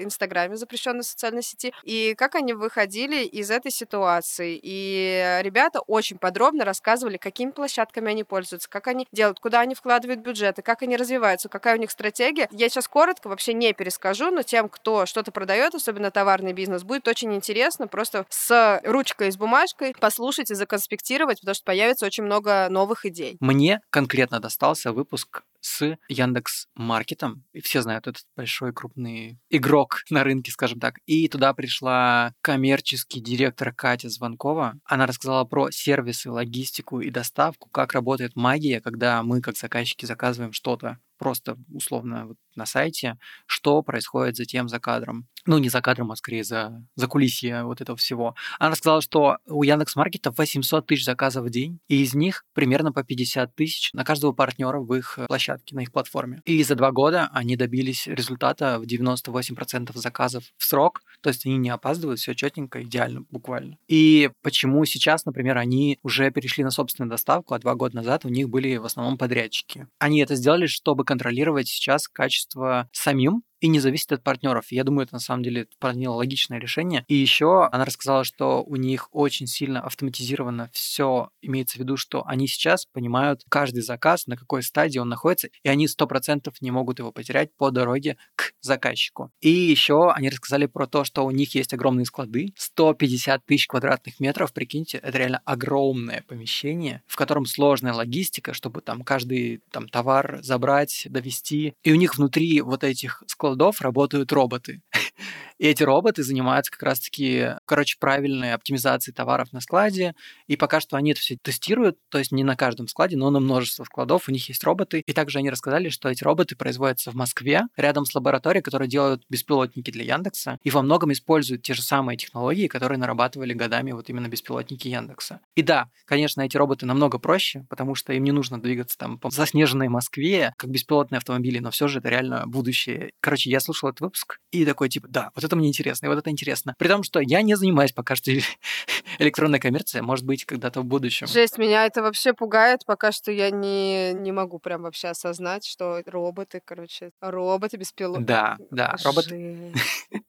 [0.04, 4.58] Инстаграме, запрещенной социальной сети, и как они выходили из этой ситуации.
[4.62, 10.20] И ребята очень подробно рассказывали, какими площадками они пользуются, как они делают, куда они вкладывают
[10.20, 12.48] бюджеты, как они развиваются, какая у них стратегия.
[12.50, 17.06] Я сейчас коротко вообще не перескажу, но тем, кто что-то продает, особенно товарный бизнес, будет
[17.08, 22.24] очень интересно просто с ручкой и с бумажкой послушать и законспектировать, потому что появится очень
[22.24, 23.36] много новых идей.
[23.40, 27.44] Мне конкретно достался выпуск с Яндекс Маркетом.
[27.52, 30.96] И все знают этот большой крупный игрок на рынке, скажем так.
[31.06, 34.74] И туда пришла коммерческий директор Катя Звонкова.
[34.84, 40.52] Она рассказала про сервисы, логистику и доставку, как работает магия, когда мы, как заказчики, заказываем
[40.52, 45.26] что-то просто условно вот на сайте, что происходит затем за кадром.
[45.46, 48.34] Ну, не за кадром, а скорее за, за кулисье вот этого всего.
[48.58, 53.02] Она рассказала, что у Яндекс.Маркета 800 тысяч заказов в день, и из них примерно по
[53.02, 56.42] 50 тысяч на каждого партнера в их площадке, на их платформе.
[56.44, 61.56] И за два года они добились результата в 98% заказов в срок, то есть они
[61.56, 63.78] не опаздывают, все четенько, идеально буквально.
[63.88, 68.28] И почему сейчас, например, они уже перешли на собственную доставку, а два года назад у
[68.28, 69.86] них были в основном подрядчики.
[69.98, 72.49] Они это сделали, чтобы контролировать сейчас качество
[72.92, 74.66] самим и не зависит от партнеров.
[74.70, 77.04] Я думаю, это на самом деле вполне логичное решение.
[77.08, 81.30] И еще она рассказала, что у них очень сильно автоматизировано все.
[81.42, 85.68] Имеется в виду, что они сейчас понимают каждый заказ, на какой стадии он находится, и
[85.68, 89.30] они сто процентов не могут его потерять по дороге к заказчику.
[89.40, 94.20] И еще они рассказали про то, что у них есть огромные склады, 150 тысяч квадратных
[94.20, 100.38] метров, прикиньте, это реально огромное помещение, в котором сложная логистика, чтобы там каждый там товар
[100.42, 101.74] забрать, довести.
[101.82, 104.82] И у них внутри вот этих складов складов работают роботы.
[105.60, 110.14] И эти роботы занимаются как раз-таки, короче, правильной оптимизацией товаров на складе.
[110.46, 113.40] И пока что они это все тестируют, то есть не на каждом складе, но на
[113.40, 115.02] множество складов у них есть роботы.
[115.04, 119.22] И также они рассказали, что эти роботы производятся в Москве, рядом с лабораторией, которая делают
[119.28, 124.08] беспилотники для Яндекса, и во многом используют те же самые технологии, которые нарабатывали годами вот
[124.08, 125.40] именно беспилотники Яндекса.
[125.56, 129.28] И да, конечно, эти роботы намного проще, потому что им не нужно двигаться там по
[129.28, 133.10] заснеженной Москве, как беспилотные автомобили, но все же это реально будущее.
[133.20, 136.18] Короче, я слушал этот выпуск и такой, типа, да, вот это мне интересно, и вот
[136.18, 136.74] это интересно.
[136.78, 138.30] При том, что я не занимаюсь пока что
[139.18, 141.26] электронной коммерцией, может быть, когда-то в будущем.
[141.26, 146.02] Жесть, меня это вообще пугает, пока что я не, не могу прям вообще осознать, что
[146.06, 148.26] роботы, короче, роботы беспилотные.
[148.26, 149.72] Да, да, роботы.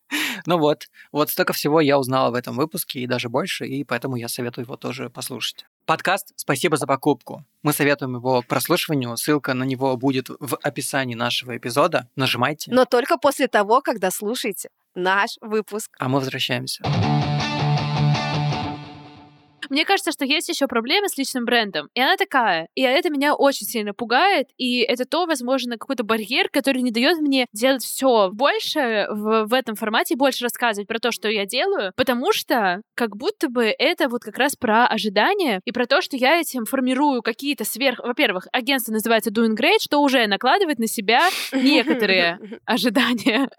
[0.45, 4.15] Ну вот, вот столько всего я узнала в этом выпуске и даже больше, и поэтому
[4.15, 5.65] я советую его тоже послушать.
[5.85, 7.45] Подкаст «Спасибо за покупку».
[7.63, 9.15] Мы советуем его к прослушиванию.
[9.17, 12.07] Ссылка на него будет в описании нашего эпизода.
[12.15, 12.71] Нажимайте.
[12.71, 15.95] Но только после того, когда слушаете наш выпуск.
[15.99, 16.83] А мы возвращаемся.
[19.71, 21.87] Мне кажется, что есть еще проблема с личным брендом.
[21.93, 22.67] И она такая.
[22.75, 24.49] И это меня очень сильно пугает.
[24.57, 29.53] И это то, возможно, какой-то барьер, который не дает мне делать все больше в, в
[29.53, 31.93] этом формате, больше рассказывать про то, что я делаю.
[31.95, 36.17] Потому что как будто бы это вот как раз про ожидания и про то, что
[36.17, 37.99] я этим формирую какие-то сверх...
[37.99, 43.49] Во-первых, агентство называется Doing Great, что уже накладывает на себя некоторые ожидания.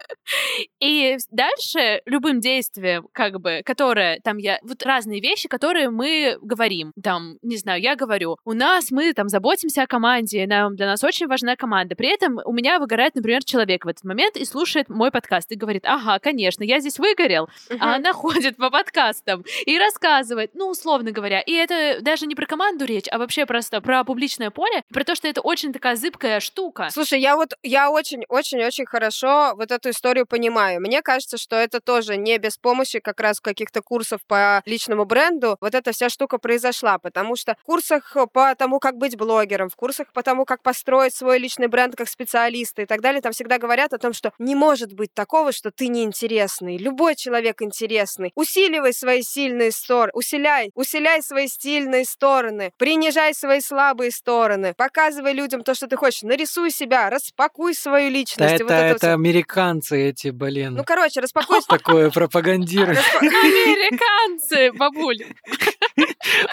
[0.79, 4.59] И дальше любым действием, как бы, которое там я...
[4.61, 9.13] Вот разные вещи, которые мы мы говорим, там, не знаю, я говорю, у нас, мы
[9.13, 11.95] там заботимся о команде, нам, для нас очень важна команда.
[11.95, 15.55] При этом у меня выгорает, например, человек в этот момент и слушает мой подкаст и
[15.55, 17.77] говорит, ага, конечно, я здесь выгорел, uh-huh.
[17.79, 21.39] а она ходит по подкастам и рассказывает, ну, условно говоря.
[21.39, 25.15] И это даже не про команду речь, а вообще просто про публичное поле, про то,
[25.15, 26.89] что это очень такая зыбкая штука.
[26.91, 30.81] Слушай, я вот, я очень-очень-очень хорошо вот эту историю понимаю.
[30.81, 35.55] Мне кажется, что это тоже не без помощи как раз каких-то курсов по личному бренду.
[35.61, 39.75] Вот это вся штука произошла, потому что в курсах по тому, как быть блогером, в
[39.75, 43.57] курсах по тому, как построить свой личный бренд как специалиста и так далее, там всегда
[43.57, 46.77] говорят о том, что не может быть такого, что ты неинтересный.
[46.77, 48.31] Любой человек интересный.
[48.35, 55.63] Усиливай свои сильные стороны, усиляй, усиляй свои сильные стороны, принижай свои слабые стороны, показывай людям
[55.63, 58.39] то, что ты хочешь, нарисуй себя, распакуй свою личность.
[58.39, 60.75] Да это, вот это, это американцы эти, блин.
[60.75, 61.61] Ну, короче, распакуй...
[61.67, 62.99] Такое пропагандируют.
[63.19, 65.23] Американцы, бабуль.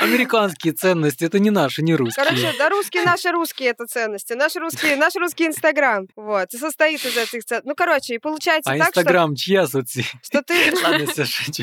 [0.00, 2.24] Американские ценности, это не наши, не русские.
[2.24, 4.32] Короче, да, русские наши русские это ценности.
[4.34, 6.06] Наш русский, наш русский Инстаграм.
[6.16, 6.50] Вот.
[6.52, 7.68] Состоит из этих ценностей.
[7.68, 10.06] Ну, короче, и получается а так, Инстаграм чья соцсеть?
[10.22, 10.74] что, что ты...
[10.82, 11.06] Ладно.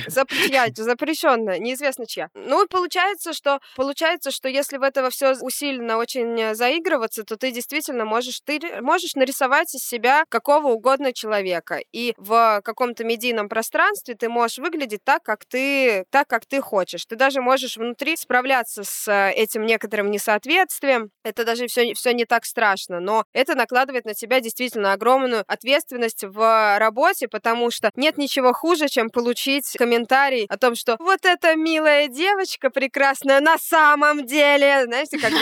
[0.08, 2.30] Запрещать, запрещенно, неизвестно чья.
[2.34, 7.52] Ну, и получается, что получается, что если в этого все усиленно очень заигрываться, то ты
[7.52, 11.80] действительно можешь, ты можешь нарисовать из себя какого угодно человека.
[11.92, 17.06] И в каком-то медийном пространстве ты можешь выглядеть так, как ты, так, как ты хочешь.
[17.06, 21.10] Ты даже можешь внутри справляться с этим некоторым несоответствием.
[21.24, 26.24] Это даже все, все не так страшно, но это накладывает на тебя действительно огромную ответственность
[26.24, 31.56] в работе, потому что нет ничего хуже, чем получить комментарий о том, что вот эта
[31.56, 34.86] милая девочка прекрасная на самом деле.
[34.86, 35.34] Знаете, как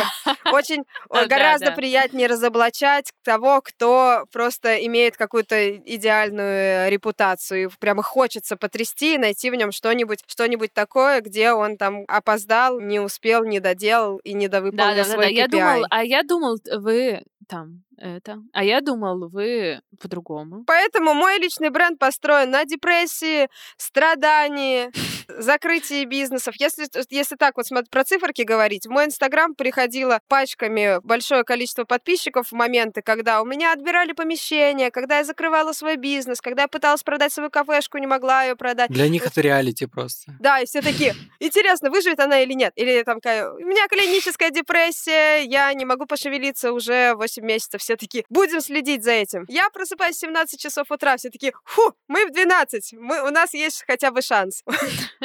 [0.54, 7.64] очень гораздо приятнее разоблачать того, кто просто имеет какую-то идеальную репутацию.
[7.64, 12.80] И прямо хочется потрясти и найти в нем что-нибудь, что-нибудь такое, где он там опоздал,
[12.80, 15.36] не успел, не доделал и не довыполнил да, да, свой да, KPI.
[15.36, 18.39] Я думал, а я думал, вы там это.
[18.54, 20.63] А я думал, вы по-другому.
[20.65, 23.47] Поэтому мой личный бренд построен на депрессии,
[23.78, 24.91] страдании,
[25.28, 26.56] закрытии бизнесов.
[26.60, 32.50] Если, если так вот про циферки говорить, в мой инстаграм приходило пачками большое количество подписчиков
[32.50, 37.04] в моменты, когда у меня отбирали помещение, когда я закрывала свой бизнес, когда я пыталась
[37.04, 38.90] продать свою кафешку, не могла ее продать.
[38.90, 40.34] Для них это реалити просто.
[40.40, 42.74] Да, и все такие, интересно, выживет она или нет?
[42.76, 47.82] Или там, у меня клиническая депрессия, я не могу пошевелиться уже 8 месяцев.
[47.82, 49.46] Все такие, будем следить за этим.
[49.48, 53.54] Я просыпаюсь в 17 часов утра, все такие, фу, мы в 12, мы, у нас
[53.54, 54.64] есть хотя бы шанс.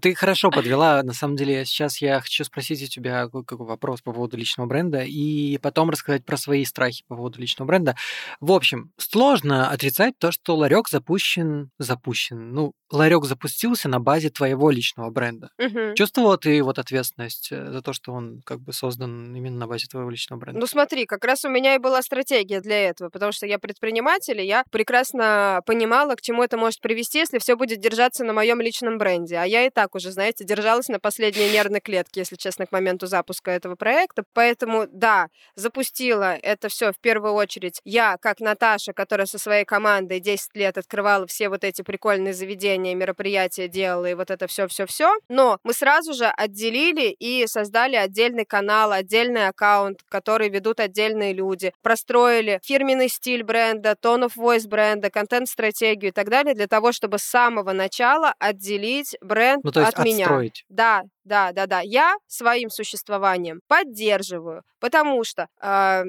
[0.00, 1.02] ты хорошо подвела.
[1.02, 5.02] На самом деле, сейчас я хочу спросить у тебя какой вопрос по поводу личного бренда
[5.02, 7.96] и потом рассказать про свои страхи по поводу личного бренда.
[8.40, 12.52] В общем, сложно отрицать то, что ларек запущен, запущен.
[12.52, 15.50] Ну, ларек запустился на базе твоего личного бренда.
[15.58, 15.94] Мгм.
[15.94, 19.86] Чувствовала ты вот ответственность э, за то, что он как бы создан именно на базе
[19.86, 20.60] твоего личного бренда?
[20.60, 24.40] Ну смотри, как раз у меня и была стратегия для этого, потому что я предприниматель,
[24.40, 28.60] и я прекрасно понимала, к чему это может привести, если все будет держаться на моем
[28.60, 29.36] личном бренде.
[29.36, 33.06] А я и так уже, знаете, держалась на последней нервной клетке, если честно, к моменту
[33.06, 34.24] запуска этого проекта.
[34.34, 40.20] Поэтому, да, запустила это все в первую очередь я, как Наташа, которая со своей командой
[40.20, 45.14] 10 лет открывала все вот эти прикольные заведения, мероприятия делала, и вот это все-все-все.
[45.28, 51.72] Но мы сразу же отделили и создали отдельный канал, отдельный аккаунт, который ведут отдельные люди.
[51.82, 57.18] Простроили фирменный стиль бренда, tone of voice бренда, контент-стратегию и так далее для того, чтобы
[57.18, 60.24] с самого начала отделить бренд Ну, то есть от меня.
[60.24, 60.64] отстроить.
[60.68, 61.80] Да, да, да, да.
[61.80, 66.02] Я своим существованием поддерживаю, потому что э,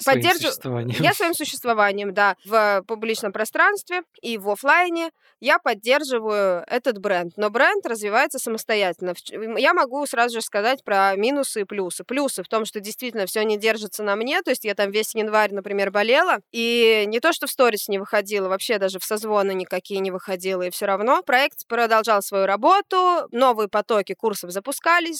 [0.04, 0.88] поддерживаю.
[0.88, 7.32] Я своим существованием, да, в публичном пространстве и в оффлайне я поддерживаю этот бренд.
[7.36, 9.14] Но бренд развивается самостоятельно.
[9.58, 12.04] Я могу сразу же сказать про минусы и плюсы.
[12.04, 14.40] Плюсы в том, что действительно все не держится на мне.
[14.42, 16.38] То есть я там весь январь, например, болела.
[16.52, 20.62] И не то, что в сторис не выходила, вообще даже в созвоны никакие не выходила.
[20.62, 24.61] И все равно проект продолжал свою работу, новые потоки курсов запускались,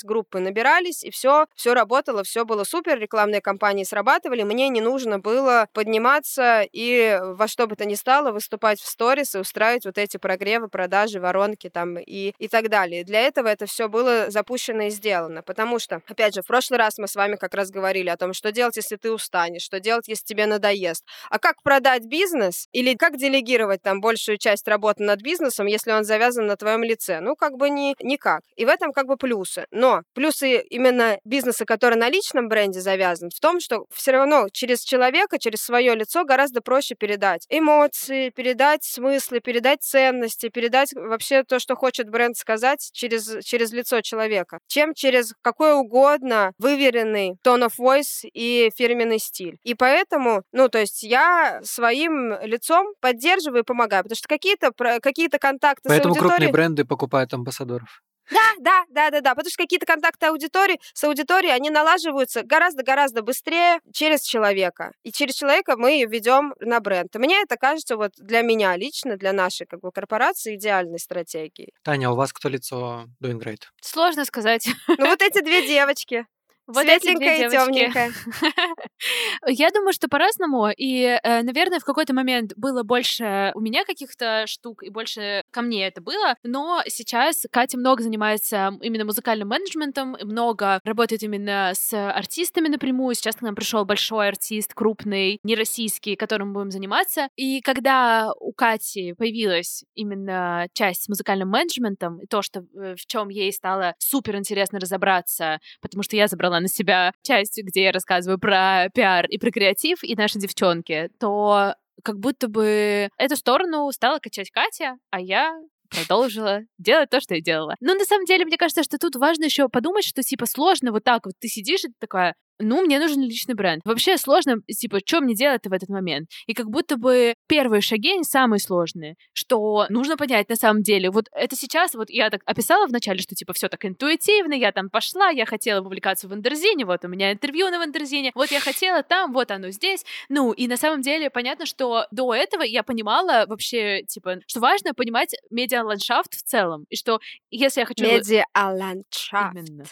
[0.05, 4.43] группы набирались, и все, все работало, все было супер, рекламные кампании срабатывали.
[4.43, 9.35] Мне не нужно было подниматься и во что бы то ни стало выступать в сторис
[9.35, 13.05] и устраивать вот эти прогревы, продажи, воронки там и, и так далее.
[13.05, 16.99] Для этого это все было запущено и сделано, потому что, опять же, в прошлый раз
[16.99, 20.09] мы с вами как раз говорили о том, что делать, если ты устанешь, что делать,
[20.09, 21.05] если тебе надоест.
[21.31, 26.05] А как продать бизнес или как делегировать там большую часть работы над бизнесом, если он
[26.05, 27.21] завязан на твоем лице?
[27.21, 28.43] Ну, как бы ни, никак.
[28.57, 29.67] И в этом как бы плюсы.
[29.71, 34.83] Но плюсы именно бизнеса, который на личном бренде завязан, в том, что все равно через
[34.83, 41.59] человека, через свое лицо гораздо проще передать эмоции, передать смыслы, передать ценности, передать вообще то,
[41.59, 47.73] что хочет бренд сказать через, через лицо человека, чем через какой угодно выверенный tone of
[47.79, 49.57] voice и фирменный стиль.
[49.63, 55.39] И поэтому, ну, то есть я своим лицом поддерживаю и помогаю, потому что какие-то какие-то
[55.39, 56.39] контакты Поэтому с аудиторией...
[56.39, 58.03] крупные бренды покупают амбассадоров.
[58.33, 63.23] Да, да, да, да, да, потому что какие-то контакты аудитории с аудиторией, они налаживаются гораздо-гораздо
[63.23, 64.93] быстрее через человека.
[65.03, 67.15] И через человека мы ведем на бренд.
[67.15, 71.73] И мне это кажется вот для меня лично, для нашей как бы корпорации идеальной стратегией.
[71.83, 73.63] Таня, а у вас кто лицо Doing Great?
[73.81, 74.69] Сложно сказать.
[74.89, 76.27] Ну вот эти две девочки.
[76.67, 78.13] Вот эти две Светленькая и темненькая.
[79.47, 80.69] Я думаю, что по-разному.
[80.77, 85.63] И, э, наверное, в какой-то момент было больше у меня каких-то штук, и больше ко
[85.63, 86.37] мне это было.
[86.45, 93.15] Но сейчас Катя много занимается именно музыкальным менеджментом, много работает именно с артистами напрямую.
[93.15, 97.29] Сейчас к нам пришел большой артист, крупный, не российский, которым мы будем заниматься.
[97.37, 103.07] И когда у Кати появилась именно часть с музыкальным менеджментом, и то, что э, в
[103.07, 107.93] чем ей стало супер интересно разобраться, потому что я забрала на себя часть, где я
[107.93, 113.91] рассказываю про пиар и про креатив, и наши девчонки, то как будто бы эту сторону
[113.93, 115.59] стала качать Катя, а я
[115.93, 117.77] продолжила делать то, что я делала.
[117.81, 121.05] Но на самом деле, мне кажется, что тут важно еще подумать, что типа сложно вот
[121.05, 123.83] так вот ты сидишь и такая, ну, мне нужен личный бренд.
[123.85, 126.29] Вообще сложно, типа, что мне делать в этот момент?
[126.47, 131.11] И как будто бы первые шаги они самые сложные, что нужно понять на самом деле.
[131.11, 134.91] Вот это сейчас, вот я так описала вначале, что, типа, все так интуитивно, я там
[134.91, 139.03] пошла, я хотела публикацию в Wonderzine, вот у меня интервью на Wonderzine, вот я хотела
[139.03, 140.05] там, вот оно здесь.
[140.29, 144.95] Ну, и на самом деле понятно, что до этого я понимала вообще, типа, что важно
[144.95, 147.21] понимать медиа-ландшафт в целом, и что
[147.51, 148.05] если я хочу...
[148.05, 149.57] Медиа-ландшафт.
[149.57, 149.85] Именно.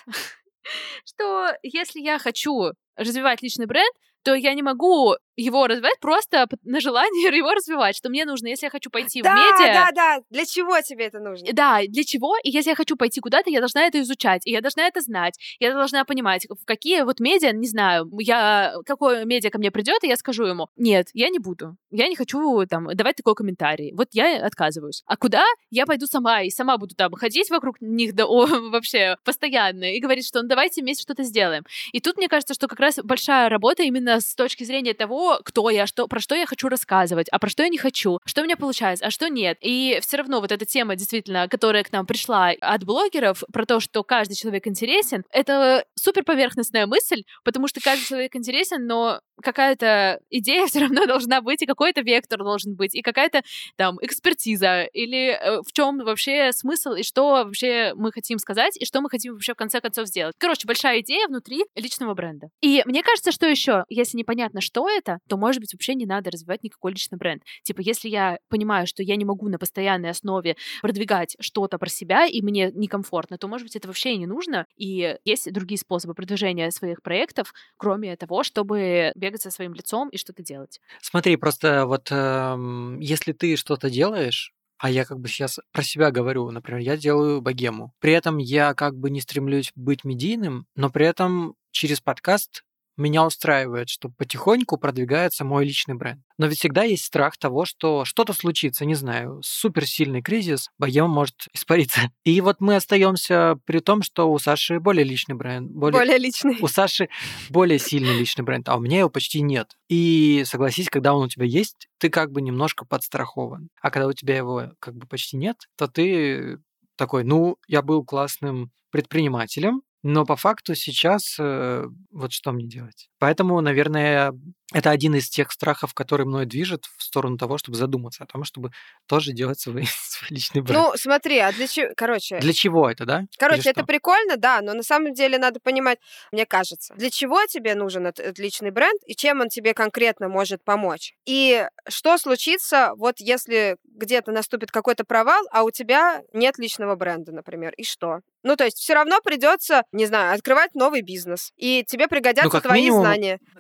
[1.05, 6.81] Что если я хочу развивать личный бренд, то я не могу его развивать просто на
[6.81, 10.23] желание его развивать, что мне нужно, если я хочу пойти Да, в медиа, да, да.
[10.31, 11.49] Для чего тебе это нужно?
[11.53, 12.37] да, для чего?
[12.43, 15.39] И если я хочу пойти куда-то, я должна это изучать, и я должна это знать,
[15.59, 20.03] я должна понимать, в какие вот медиа, не знаю, я какое медиа ко мне придет,
[20.05, 23.93] и я скажу ему, нет, я не буду, я не хочу там давать такой комментарий,
[23.95, 25.03] вот я отказываюсь.
[25.07, 25.45] А куда?
[25.71, 30.01] Я пойду сама и сама буду там ходить вокруг них да, о, вообще постоянно и
[30.01, 31.65] говорить, что ну давайте вместе что-то сделаем.
[31.93, 35.71] И тут мне кажется, что как раз большая работа именно с точки зрения того, кто
[35.71, 38.45] я, что, про что я хочу рассказывать, а про что я не хочу, что у
[38.45, 39.59] меня получается, а что нет.
[39.61, 43.81] И все равно вот эта тема, действительно, которая к нам пришла от блогеров, про то,
[43.81, 50.21] что каждый человек интересен, это супер поверхностная мысль, потому что каждый человек интересен, но какая-то
[50.31, 53.43] идея все равно должна быть, и какой-то вектор должен быть, и какая-то
[53.77, 58.85] там экспертиза, или э, в чем вообще смысл, и что вообще мы хотим сказать, и
[58.85, 60.35] что мы хотим вообще в конце концов сделать.
[60.39, 62.49] Короче, большая идея внутри личного бренда.
[62.61, 66.31] И мне кажется, что еще, если непонятно, что это, то, может быть, вообще не надо
[66.31, 67.43] развивать никакой личный бренд.
[67.63, 72.27] Типа, если я понимаю, что я не могу на постоянной основе продвигать что-то про себя,
[72.27, 74.67] и мне некомфортно, то, может быть, это вообще и не нужно.
[74.77, 80.17] И есть другие способы продвижения своих проектов, кроме того, чтобы бегать со своим лицом и
[80.17, 80.81] что-то делать.
[81.01, 86.11] Смотри, просто вот эм, если ты что-то делаешь, а я как бы сейчас про себя
[86.11, 87.93] говорю, например, я делаю богему.
[88.01, 92.65] При этом я как бы не стремлюсь быть медийным, но при этом через подкаст
[93.01, 96.23] меня устраивает, что потихоньку продвигается мой личный бренд.
[96.39, 101.47] Но ведь всегда есть страх того, что что-то случится, не знаю, суперсильный кризис, богема может
[101.53, 102.13] испариться.
[102.25, 106.57] И вот мы остаемся при том, что у Саши более личный бренд, более, Более личный.
[106.61, 107.09] у Саши
[107.49, 109.77] более сильный личный бренд, а у меня его почти нет.
[109.89, 113.69] И согласись, когда он у тебя есть, ты как бы немножко подстрахован.
[113.83, 116.59] А когда у тебя его как бы почти нет, то ты
[116.97, 123.10] такой, ну, я был классным предпринимателем, но по факту сейчас э, вот что мне делать?
[123.21, 124.33] Поэтому, наверное,
[124.73, 128.45] это один из тех страхов, который мной движет в сторону того, чтобы задуматься о том,
[128.45, 128.71] чтобы
[129.07, 130.81] тоже делать свой, свой личный бренд.
[130.81, 131.89] Ну, смотри, а для чего...
[131.97, 133.21] Короче, Для чего это, да?
[133.21, 133.87] Или Короче, это что?
[133.87, 135.99] прикольно, да, но на самом деле надо понимать,
[136.33, 140.29] мне кажется, для чего тебе нужен этот, этот личный бренд и чем он тебе конкретно
[140.29, 141.15] может помочь.
[141.27, 147.33] И что случится, вот если где-то наступит какой-то провал, а у тебя нет личного бренда,
[147.33, 148.21] например, и что?
[148.43, 152.51] Ну, то есть все равно придется, не знаю, открывать новый бизнес, и тебе пригодятся Ну,
[152.51, 153.10] как твои минимум, знания.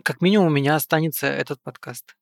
[0.02, 2.14] Как минимум у меня останется этот подкаст.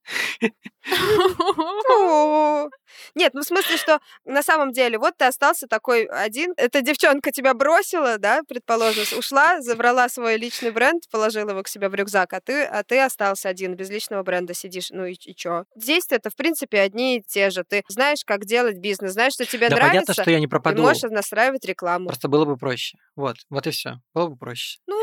[3.15, 6.55] Нет, ну в смысле, что на самом деле вот ты остался такой один.
[6.57, 11.89] Эта девчонка тебя бросила, да, предположим, ушла, забрала свой личный бренд, положила его к себе
[11.89, 14.91] в рюкзак, а ты, а ты остался один, без личного бренда сидишь.
[14.91, 15.65] Ну и, и чё?
[15.77, 17.65] Действия это, в принципе, одни и те же.
[17.65, 20.49] Ты знаешь, как делать бизнес, знаешь, что тебе да нравится, понятно, что я не и
[20.49, 20.83] пропаду.
[20.83, 22.07] можешь настраивать рекламу.
[22.07, 22.97] Просто было бы проще.
[23.17, 24.01] Вот, вот и все.
[24.15, 24.79] Было бы проще.
[24.87, 24.97] Ну,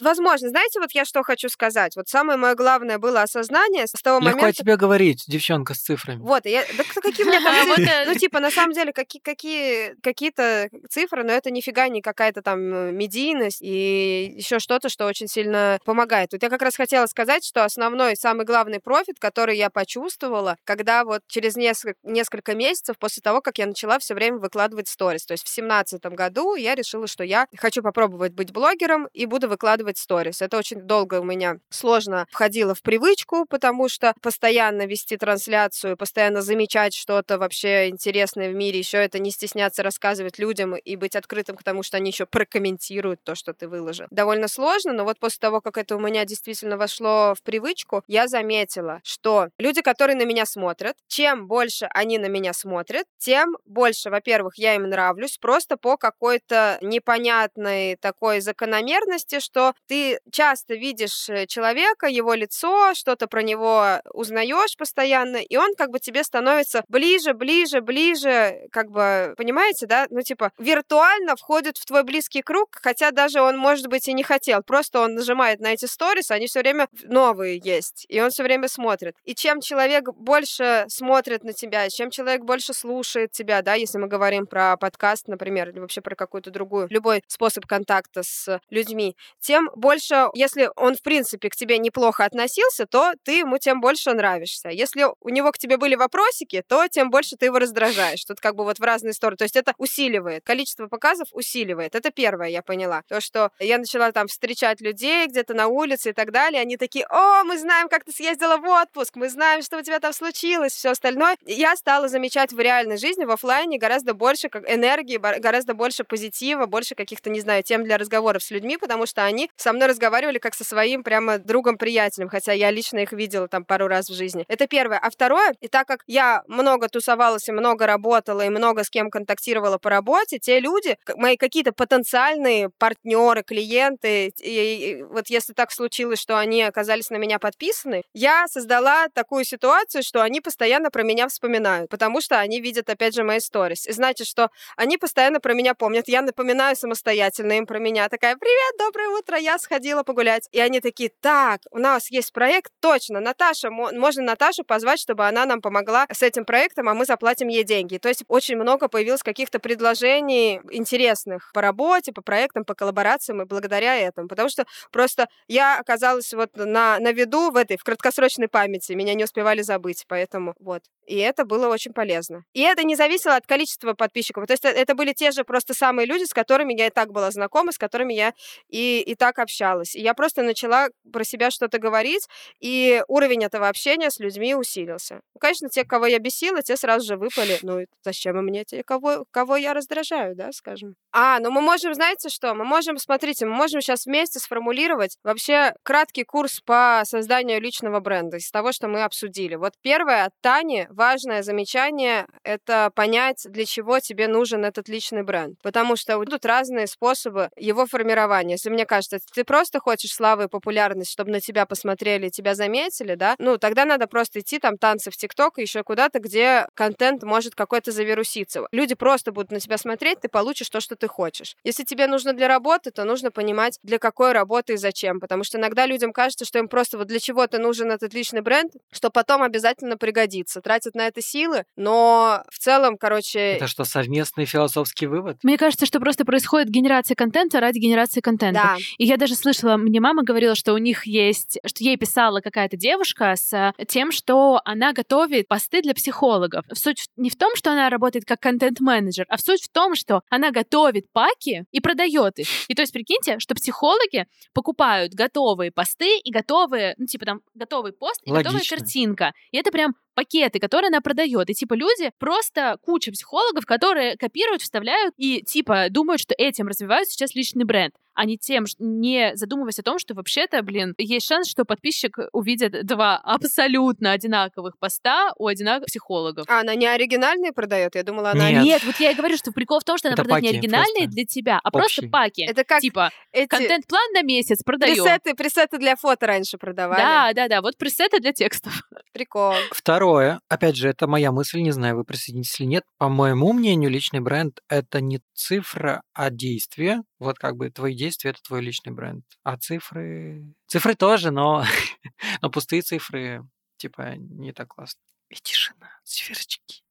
[0.00, 0.48] возможно.
[0.48, 1.96] Знаете, вот я что хочу сказать?
[1.96, 4.58] Вот самое мое главное было осознание с того Легко о момента...
[4.58, 6.20] тебе говорить, девчонка с цифрами.
[6.20, 7.84] Вот, я, да какие у меня там цифры?
[7.84, 12.42] э, Ну, типа, на самом деле, какие, какие, какие-то цифры, но это нифига не какая-то
[12.42, 16.32] там э, медийность и еще что-то, что очень сильно помогает.
[16.32, 21.04] Вот я как раз хотела сказать, что основной, самый главный профит, который я почувствовала, когда
[21.04, 25.24] вот через несколько, несколько месяцев после того, как я начала все время выкладывать сторис.
[25.24, 29.45] То есть в семнадцатом году я решила, что я хочу попробовать быть блогером и буду
[29.46, 30.42] буду выкладывать сторис.
[30.42, 36.42] Это очень долго у меня сложно входило в привычку, потому что постоянно вести трансляцию, постоянно
[36.42, 41.56] замечать что-то вообще интересное в мире, еще это не стесняться рассказывать людям и быть открытым
[41.56, 44.06] к тому, что они еще прокомментируют то, что ты выложил.
[44.10, 48.28] Довольно сложно, но вот после того, как это у меня действительно вошло в привычку, я
[48.28, 54.10] заметила, что люди, которые на меня смотрят, чем больше они на меня смотрят, тем больше,
[54.10, 61.46] во-первых, я им нравлюсь, просто по какой-то непонятной такой закономерности, что ты часто видишь э,
[61.46, 67.34] человека, его лицо, что-то про него узнаешь постоянно, и он как бы тебе становится ближе,
[67.34, 70.06] ближе, ближе, как бы, понимаете, да?
[70.10, 74.22] Ну, типа, виртуально входит в твой близкий круг, хотя даже он, может быть, и не
[74.22, 78.42] хотел, просто он нажимает на эти сторис, они все время новые есть, и он все
[78.42, 79.16] время смотрит.
[79.24, 84.08] И чем человек больше смотрит на тебя, чем человек больше слушает тебя, да, если мы
[84.08, 89.70] говорим про подкаст, например, или вообще про какую-то другую, любой способ контакта с людьми, тем
[89.74, 94.68] больше, если он, в принципе, к тебе неплохо относился, то ты ему тем больше нравишься.
[94.68, 98.24] Если у него к тебе были вопросики, то тем больше ты его раздражаешь.
[98.24, 99.36] Тут как бы вот в разные стороны.
[99.36, 100.44] То есть это усиливает.
[100.44, 101.94] Количество показов усиливает.
[101.94, 103.02] Это первое, я поняла.
[103.08, 107.06] То, что я начала там встречать людей где-то на улице и так далее, они такие,
[107.06, 110.72] о, мы знаем, как ты съездила в отпуск, мы знаем, что у тебя там случилось,
[110.72, 111.36] все остальное.
[111.46, 116.94] Я стала замечать в реальной жизни, в офлайне гораздо больше энергии, гораздо больше позитива, больше
[116.94, 120.54] каких-то, не знаю, тем для разговоров с людьми, потому что они со мной разговаривали как
[120.54, 124.44] со своим прямо другом-приятелем, хотя я лично их видела там пару раз в жизни.
[124.48, 124.98] Это первое.
[124.98, 129.10] А второе, и так как я много тусовалась и много работала, и много с кем
[129.10, 135.70] контактировала по работе, те люди, мои какие-то потенциальные партнеры, клиенты, и, и вот если так
[135.70, 141.02] случилось, что они оказались на меня подписаны, я создала такую ситуацию, что они постоянно про
[141.02, 143.86] меня вспоминают, потому что они видят, опять же, мои сторис.
[143.86, 146.08] И значит, что они постоянно про меня помнят.
[146.08, 148.08] Я напоминаю самостоятельно им про меня.
[148.08, 150.48] Такая, привет, доброе утро, я сходила погулять.
[150.52, 155.44] И они такие, так, у нас есть проект, точно, Наташа, можно Наташу позвать, чтобы она
[155.44, 157.98] нам помогла с этим проектом, а мы заплатим ей деньги.
[157.98, 163.44] То есть очень много появилось каких-то предложений интересных по работе, по проектам, по коллаборациям, и
[163.44, 164.28] благодаря этому.
[164.28, 169.12] Потому что просто я оказалась вот на, на виду в этой, в краткосрочной памяти, меня
[169.12, 170.82] не успевали забыть, поэтому вот.
[171.06, 172.44] И это было очень полезно.
[172.52, 174.46] И это не зависело от количества подписчиков.
[174.46, 177.30] То есть это были те же просто самые люди, с которыми я и так была
[177.30, 178.32] знакома, с которыми я
[178.68, 179.94] и, и так общалась.
[179.94, 182.28] И я просто начала про себя что-то говорить,
[182.60, 185.20] и уровень этого общения с людьми усилился.
[185.34, 187.58] Ну, конечно, те, кого я бесила, те сразу же выпали.
[187.62, 190.96] Ну, зачем мне те, кого, кого я раздражаю, да, скажем.
[191.12, 195.74] А, ну мы можем, знаете что, мы можем, смотрите, мы можем сейчас вместе сформулировать вообще
[195.82, 199.54] краткий курс по созданию личного бренда из того, что мы обсудили.
[199.54, 205.58] Вот первое от Тани важное замечание— это понять, для чего тебе нужен этот личный бренд.
[205.62, 208.54] Потому что тут разные способы его формирования.
[208.54, 213.14] Если мне кажется, ты просто хочешь славы и популярность, чтобы на тебя посмотрели, тебя заметили,
[213.14, 217.22] да, ну, тогда надо просто идти там танцы в ТикТок и еще куда-то, где контент
[217.22, 218.66] может какой-то завируситься.
[218.72, 221.56] Люди просто будут на тебя смотреть, ты получишь то, что ты хочешь.
[221.64, 225.20] Если тебе нужно для работы, то нужно понимать, для какой работы и зачем.
[225.20, 228.72] Потому что иногда людям кажется, что им просто вот для чего-то нужен этот личный бренд,
[228.92, 230.60] что потом обязательно пригодится.
[230.60, 233.38] Тратят тратят на это силы, но в целом, короче...
[233.38, 235.38] Это что, совместный философский вывод?
[235.42, 238.60] Мне кажется, что просто происходит генерация контента ради генерации контента.
[238.62, 238.76] Да.
[238.98, 242.76] И я даже слышала, мне мама говорила, что у них есть, что ей писала какая-то
[242.76, 246.64] девушка с тем, что она готовит посты для психологов.
[246.72, 250.22] Суть не в том, что она работает как контент-менеджер, а в суть в том, что
[250.30, 252.48] она готовит паки и продает их.
[252.68, 257.92] И то есть прикиньте, что психологи покупают готовые посты и готовые, ну типа там готовый
[257.92, 258.52] пост и Логично.
[258.52, 259.32] готовая картинка.
[259.50, 261.50] И это прям пакеты, которые она продает.
[261.50, 267.08] И типа люди, просто куча психологов, которые копируют, вставляют и типа думают, что этим развивают
[267.08, 271.48] сейчас личный бренд а не тем, не задумываясь о том, что вообще-то, блин, есть шанс,
[271.48, 276.46] что подписчик увидит два абсолютно одинаковых поста у одинаковых психологов.
[276.48, 277.94] А она не оригинальные продает?
[277.94, 278.50] Я думала, она...
[278.50, 278.64] Нет.
[278.64, 281.04] Нет, вот я и говорю, что прикол в том, что она Это продает не оригинальные
[281.04, 281.10] просто.
[281.10, 281.80] для тебя, а Общие.
[281.80, 282.42] просто паки.
[282.42, 284.94] Это как Типа, эти контент-план на месяц продаем.
[284.96, 287.00] пресеты, пресеты для фото раньше продавали.
[287.00, 288.82] Да, да, да, вот пресеты для текстов.
[289.12, 289.54] Прикол.
[289.70, 292.84] Второе, опять же, это моя мысль, не знаю, вы присоединитесь или нет.
[292.98, 297.02] По моему мнению, личный бренд— это не цифра, а действие.
[297.18, 299.24] Вот как бы твои действия— это твой личный бренд.
[299.42, 300.54] А цифры...
[300.66, 301.64] Цифры тоже, но,
[302.42, 303.46] но пустые цифры,
[303.76, 305.00] типа, не так классно.
[305.28, 306.82] И тишина, сверчки.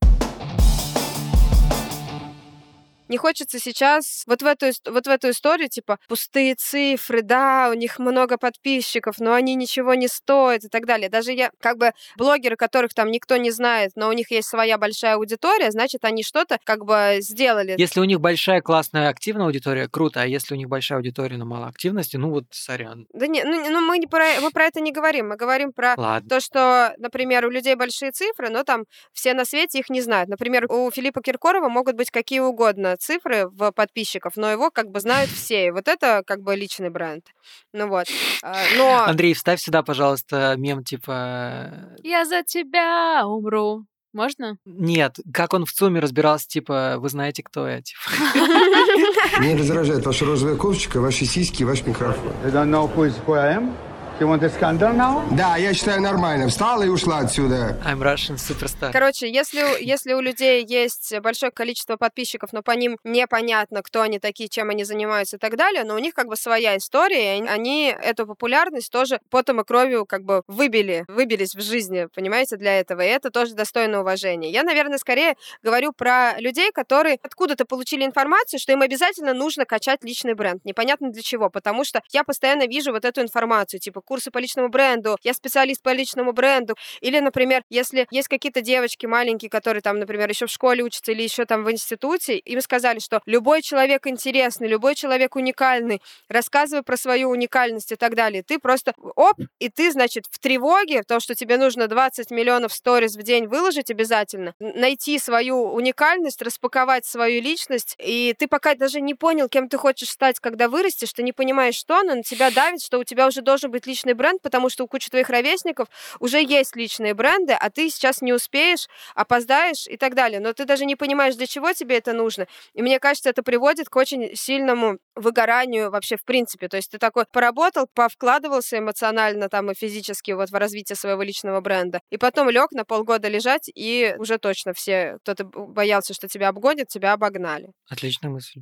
[3.08, 7.74] Не хочется сейчас вот в эту, вот в эту историю, типа, пустые цифры, да, у
[7.74, 11.10] них много подписчиков, но они ничего не стоят и так далее.
[11.10, 14.78] Даже я, как бы, блогеры, которых там никто не знает, но у них есть своя
[14.78, 17.76] большая аудитория, значит, они что-то как бы сделали.
[17.78, 21.46] Если у них большая, классная, активная аудитория, круто, а если у них большая аудитория, но
[21.46, 23.08] мало активности, ну вот, сорян.
[23.14, 25.94] Да не, ну, ну мы, не про, мы про это не говорим, мы говорим про
[25.98, 26.30] Ладно.
[26.30, 30.30] то, что, например, у людей большие цифры, но там все на свете их не знают.
[30.30, 35.00] Например, у Филиппа Киркорова могут быть какие угодно цифры в подписчиков, но его как бы
[35.00, 35.68] знают все.
[35.68, 37.26] И вот это как бы личный бренд.
[37.74, 38.08] Ну вот.
[38.44, 39.04] А, Но...
[39.06, 41.96] Андрей, вставь сюда, пожалуйста, мем типа...
[42.04, 43.86] Я за тебя умру.
[44.16, 44.58] Можно?
[44.66, 48.00] Нет, как он в ЦУМе разбирался, типа, вы знаете, кто я, типа.
[49.42, 52.32] Меня раздражает ваша розовая кофточка, ваши сиськи и ваш микрофон.
[52.46, 53.74] You don't know who, is, who I am?
[54.18, 55.28] You want a scandal now?
[55.36, 56.48] Да, я считаю нормально.
[56.48, 57.78] Встала и ушла отсюда.
[57.86, 58.94] I'm Russian superstar.
[58.94, 64.02] Короче, если, у- если у людей есть большое количество подписчиков, но по ним непонятно, кто
[64.04, 67.40] они такие, чем они занимаются и так далее, но у них как бы своя история,
[67.40, 72.08] и они- они эту популярность тоже потом и кровью как бы выбили, выбились в жизни,
[72.16, 74.50] понимаете, для этого, и это тоже достойно уважения.
[74.50, 80.06] Я, наверное, скорее говорю про людей, которые откуда-то получили информацию, что им обязательно нужно качать
[80.06, 80.64] личный бренд.
[80.64, 84.70] Непонятно для чего, потому что я постоянно вижу вот эту информацию, типа курсы по личному
[84.70, 90.00] бренду, я специалист по личному бренду, или, например, если есть какие-то девочки маленькие, которые там,
[90.00, 94.08] например, еще в школе учатся или еще там в институте, им сказали, что любой человек
[94.08, 98.44] интересный, любой человек уникальный, рассказывай про свою уникальность и так далее.
[98.44, 103.16] Ты просто оп, и ты, значит, в тревоге, то, что тебе нужно 20 миллионов сториз
[103.16, 109.14] в день выложить обязательно, найти свою уникальность, распаковать свою личность, и ты пока даже не
[109.14, 112.82] понял, кем ты хочешь стать, когда вырастешь, ты не понимаешь, что, но на тебя давит,
[112.82, 115.88] что у тебя уже должен быть личный бренд, потому что у кучи твоих ровесников
[116.20, 120.40] уже есть личные бренды, а ты сейчас не успеешь, опоздаешь и так далее.
[120.40, 122.48] Но ты даже не понимаешь, для чего тебе это нужно.
[122.74, 126.68] И мне кажется, это приводит к очень сильному выгоранию вообще в принципе.
[126.68, 131.62] То есть ты такой поработал, повкладывался эмоционально там и физически вот в развитие своего личного
[131.62, 136.28] бренда, и потом лег на полгода лежать, и уже точно все, кто то боялся, что
[136.28, 137.72] тебя обгонят, тебя обогнали.
[137.90, 138.62] Отличная мысль.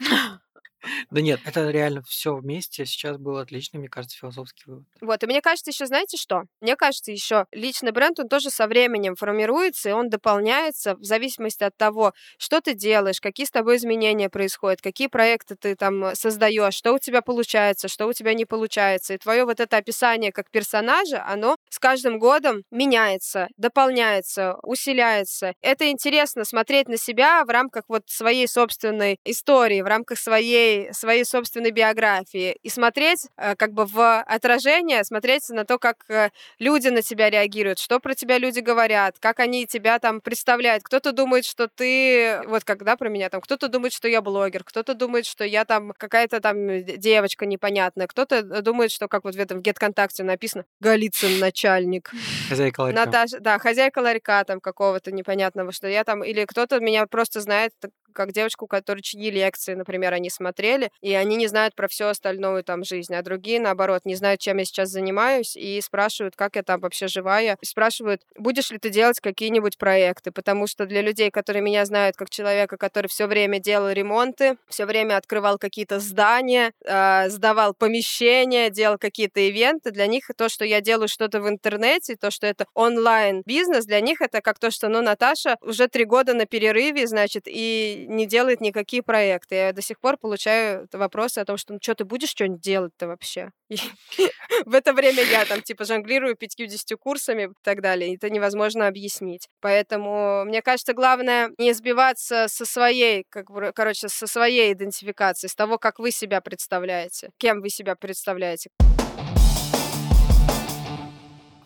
[1.10, 2.84] Да нет, это реально все вместе.
[2.86, 4.84] Сейчас был отличный, мне кажется, философский вывод.
[5.00, 6.42] Вот, и мне кажется, еще знаете что?
[6.60, 11.64] Мне кажется, еще личный бренд, он тоже со временем формируется, и он дополняется в зависимости
[11.64, 16.74] от того, что ты делаешь, какие с тобой изменения происходят, какие проекты ты там создаешь,
[16.74, 19.14] что у тебя получается, что у тебя не получается.
[19.14, 25.54] И твое вот это описание как персонажа, оно с каждым годом меняется, дополняется, усиляется.
[25.60, 31.24] Это интересно смотреть на себя в рамках вот своей собственной истории, в рамках своей своей
[31.24, 36.88] собственной биографии и смотреть э, как бы в отражение, смотреть на то, как э, люди
[36.88, 40.82] на тебя реагируют, что про тебя люди говорят, как они тебя там представляют.
[40.82, 44.94] Кто-то думает, что ты, вот когда про меня там, кто-то думает, что я блогер, кто-то
[44.94, 49.60] думает, что я там какая-то там девочка непонятная, кто-то думает, что как вот в этом
[49.60, 52.10] GetConтакте написано Голицын начальник.
[52.48, 53.04] Хозяйка ларька.
[53.04, 57.72] Наташа, да, хозяйка ларька там какого-то непонятного, что я там, или кто-то меня просто знает
[58.12, 62.64] как девочку, которая чьи лекции, например, они смотрели, и они не знают про всю остальную
[62.64, 66.62] там жизнь, а другие, наоборот, не знают, чем я сейчас занимаюсь, и спрашивают, как я
[66.62, 71.30] там вообще живая, и спрашивают, будешь ли ты делать какие-нибудь проекты, потому что для людей,
[71.30, 76.72] которые меня знают как человека, который все время делал ремонты, все время открывал какие-то здания,
[76.84, 82.16] э, сдавал помещения, делал какие-то ивенты, для них то, что я делаю что-то в интернете,
[82.16, 86.34] то, что это онлайн-бизнес, для них это как то, что, ну, Наташа уже три года
[86.34, 89.54] на перерыве, значит, и не делает никакие проекты.
[89.54, 93.08] Я до сих пор получаю вопросы о том, что ну что, ты будешь что-нибудь делать-то
[93.08, 93.50] вообще?
[94.66, 98.14] В это время я там типа жонглирую 50 курсами и так далее.
[98.14, 99.48] Это невозможно объяснить.
[99.60, 105.78] Поэтому, мне кажется, главное не сбиваться со своей, как короче, со своей идентификации, с того,
[105.78, 108.70] как вы себя представляете, кем вы себя представляете.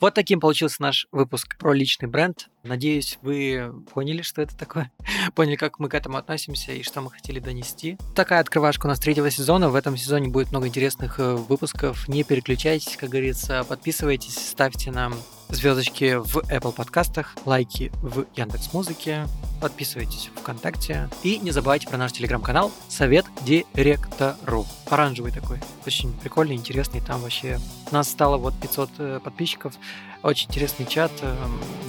[0.07, 2.48] Вот таким получился наш выпуск про личный бренд.
[2.62, 4.92] Надеюсь, вы поняли, что это такое,
[5.34, 7.98] поняли, как мы к этому относимся и что мы хотели донести.
[8.14, 9.68] Такая открывашка у нас третьего сезона.
[9.68, 12.07] В этом сезоне будет много интересных э, выпусков.
[12.07, 15.14] Не переключайтесь, как говорится, подписывайтесь, ставьте нам
[15.49, 19.26] звездочки в Apple подкастах, лайки в Яндекс Музыке,
[19.61, 24.66] подписывайтесь в ВКонтакте и не забывайте про наш телеграм-канал Совет Директору.
[24.88, 27.59] Оранжевый такой, очень прикольный, интересный, там вообще
[27.90, 29.74] нас стало вот 500 э, подписчиков,
[30.22, 31.34] очень интересный чат, э,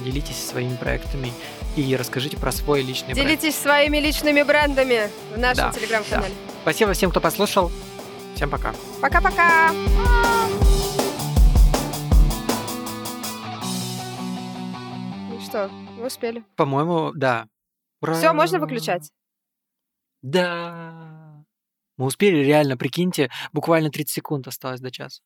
[0.04, 1.32] делитесь своими проектами
[1.76, 3.28] и расскажите про свой личный бренд.
[3.28, 6.34] Делитесь своими личными брендами в нашем Да, телеграм-канале.
[6.62, 7.70] Спасибо всем, кто послушал.
[8.34, 8.72] Всем пока.
[9.00, 9.72] Пока-пока!
[15.48, 16.44] Что, вы успели.
[16.56, 17.48] По-моему, да.
[18.02, 19.10] Все, можно выключать?
[20.22, 21.44] Да.
[21.96, 25.22] Мы успели реально, прикиньте, буквально 30 секунд осталось до часа.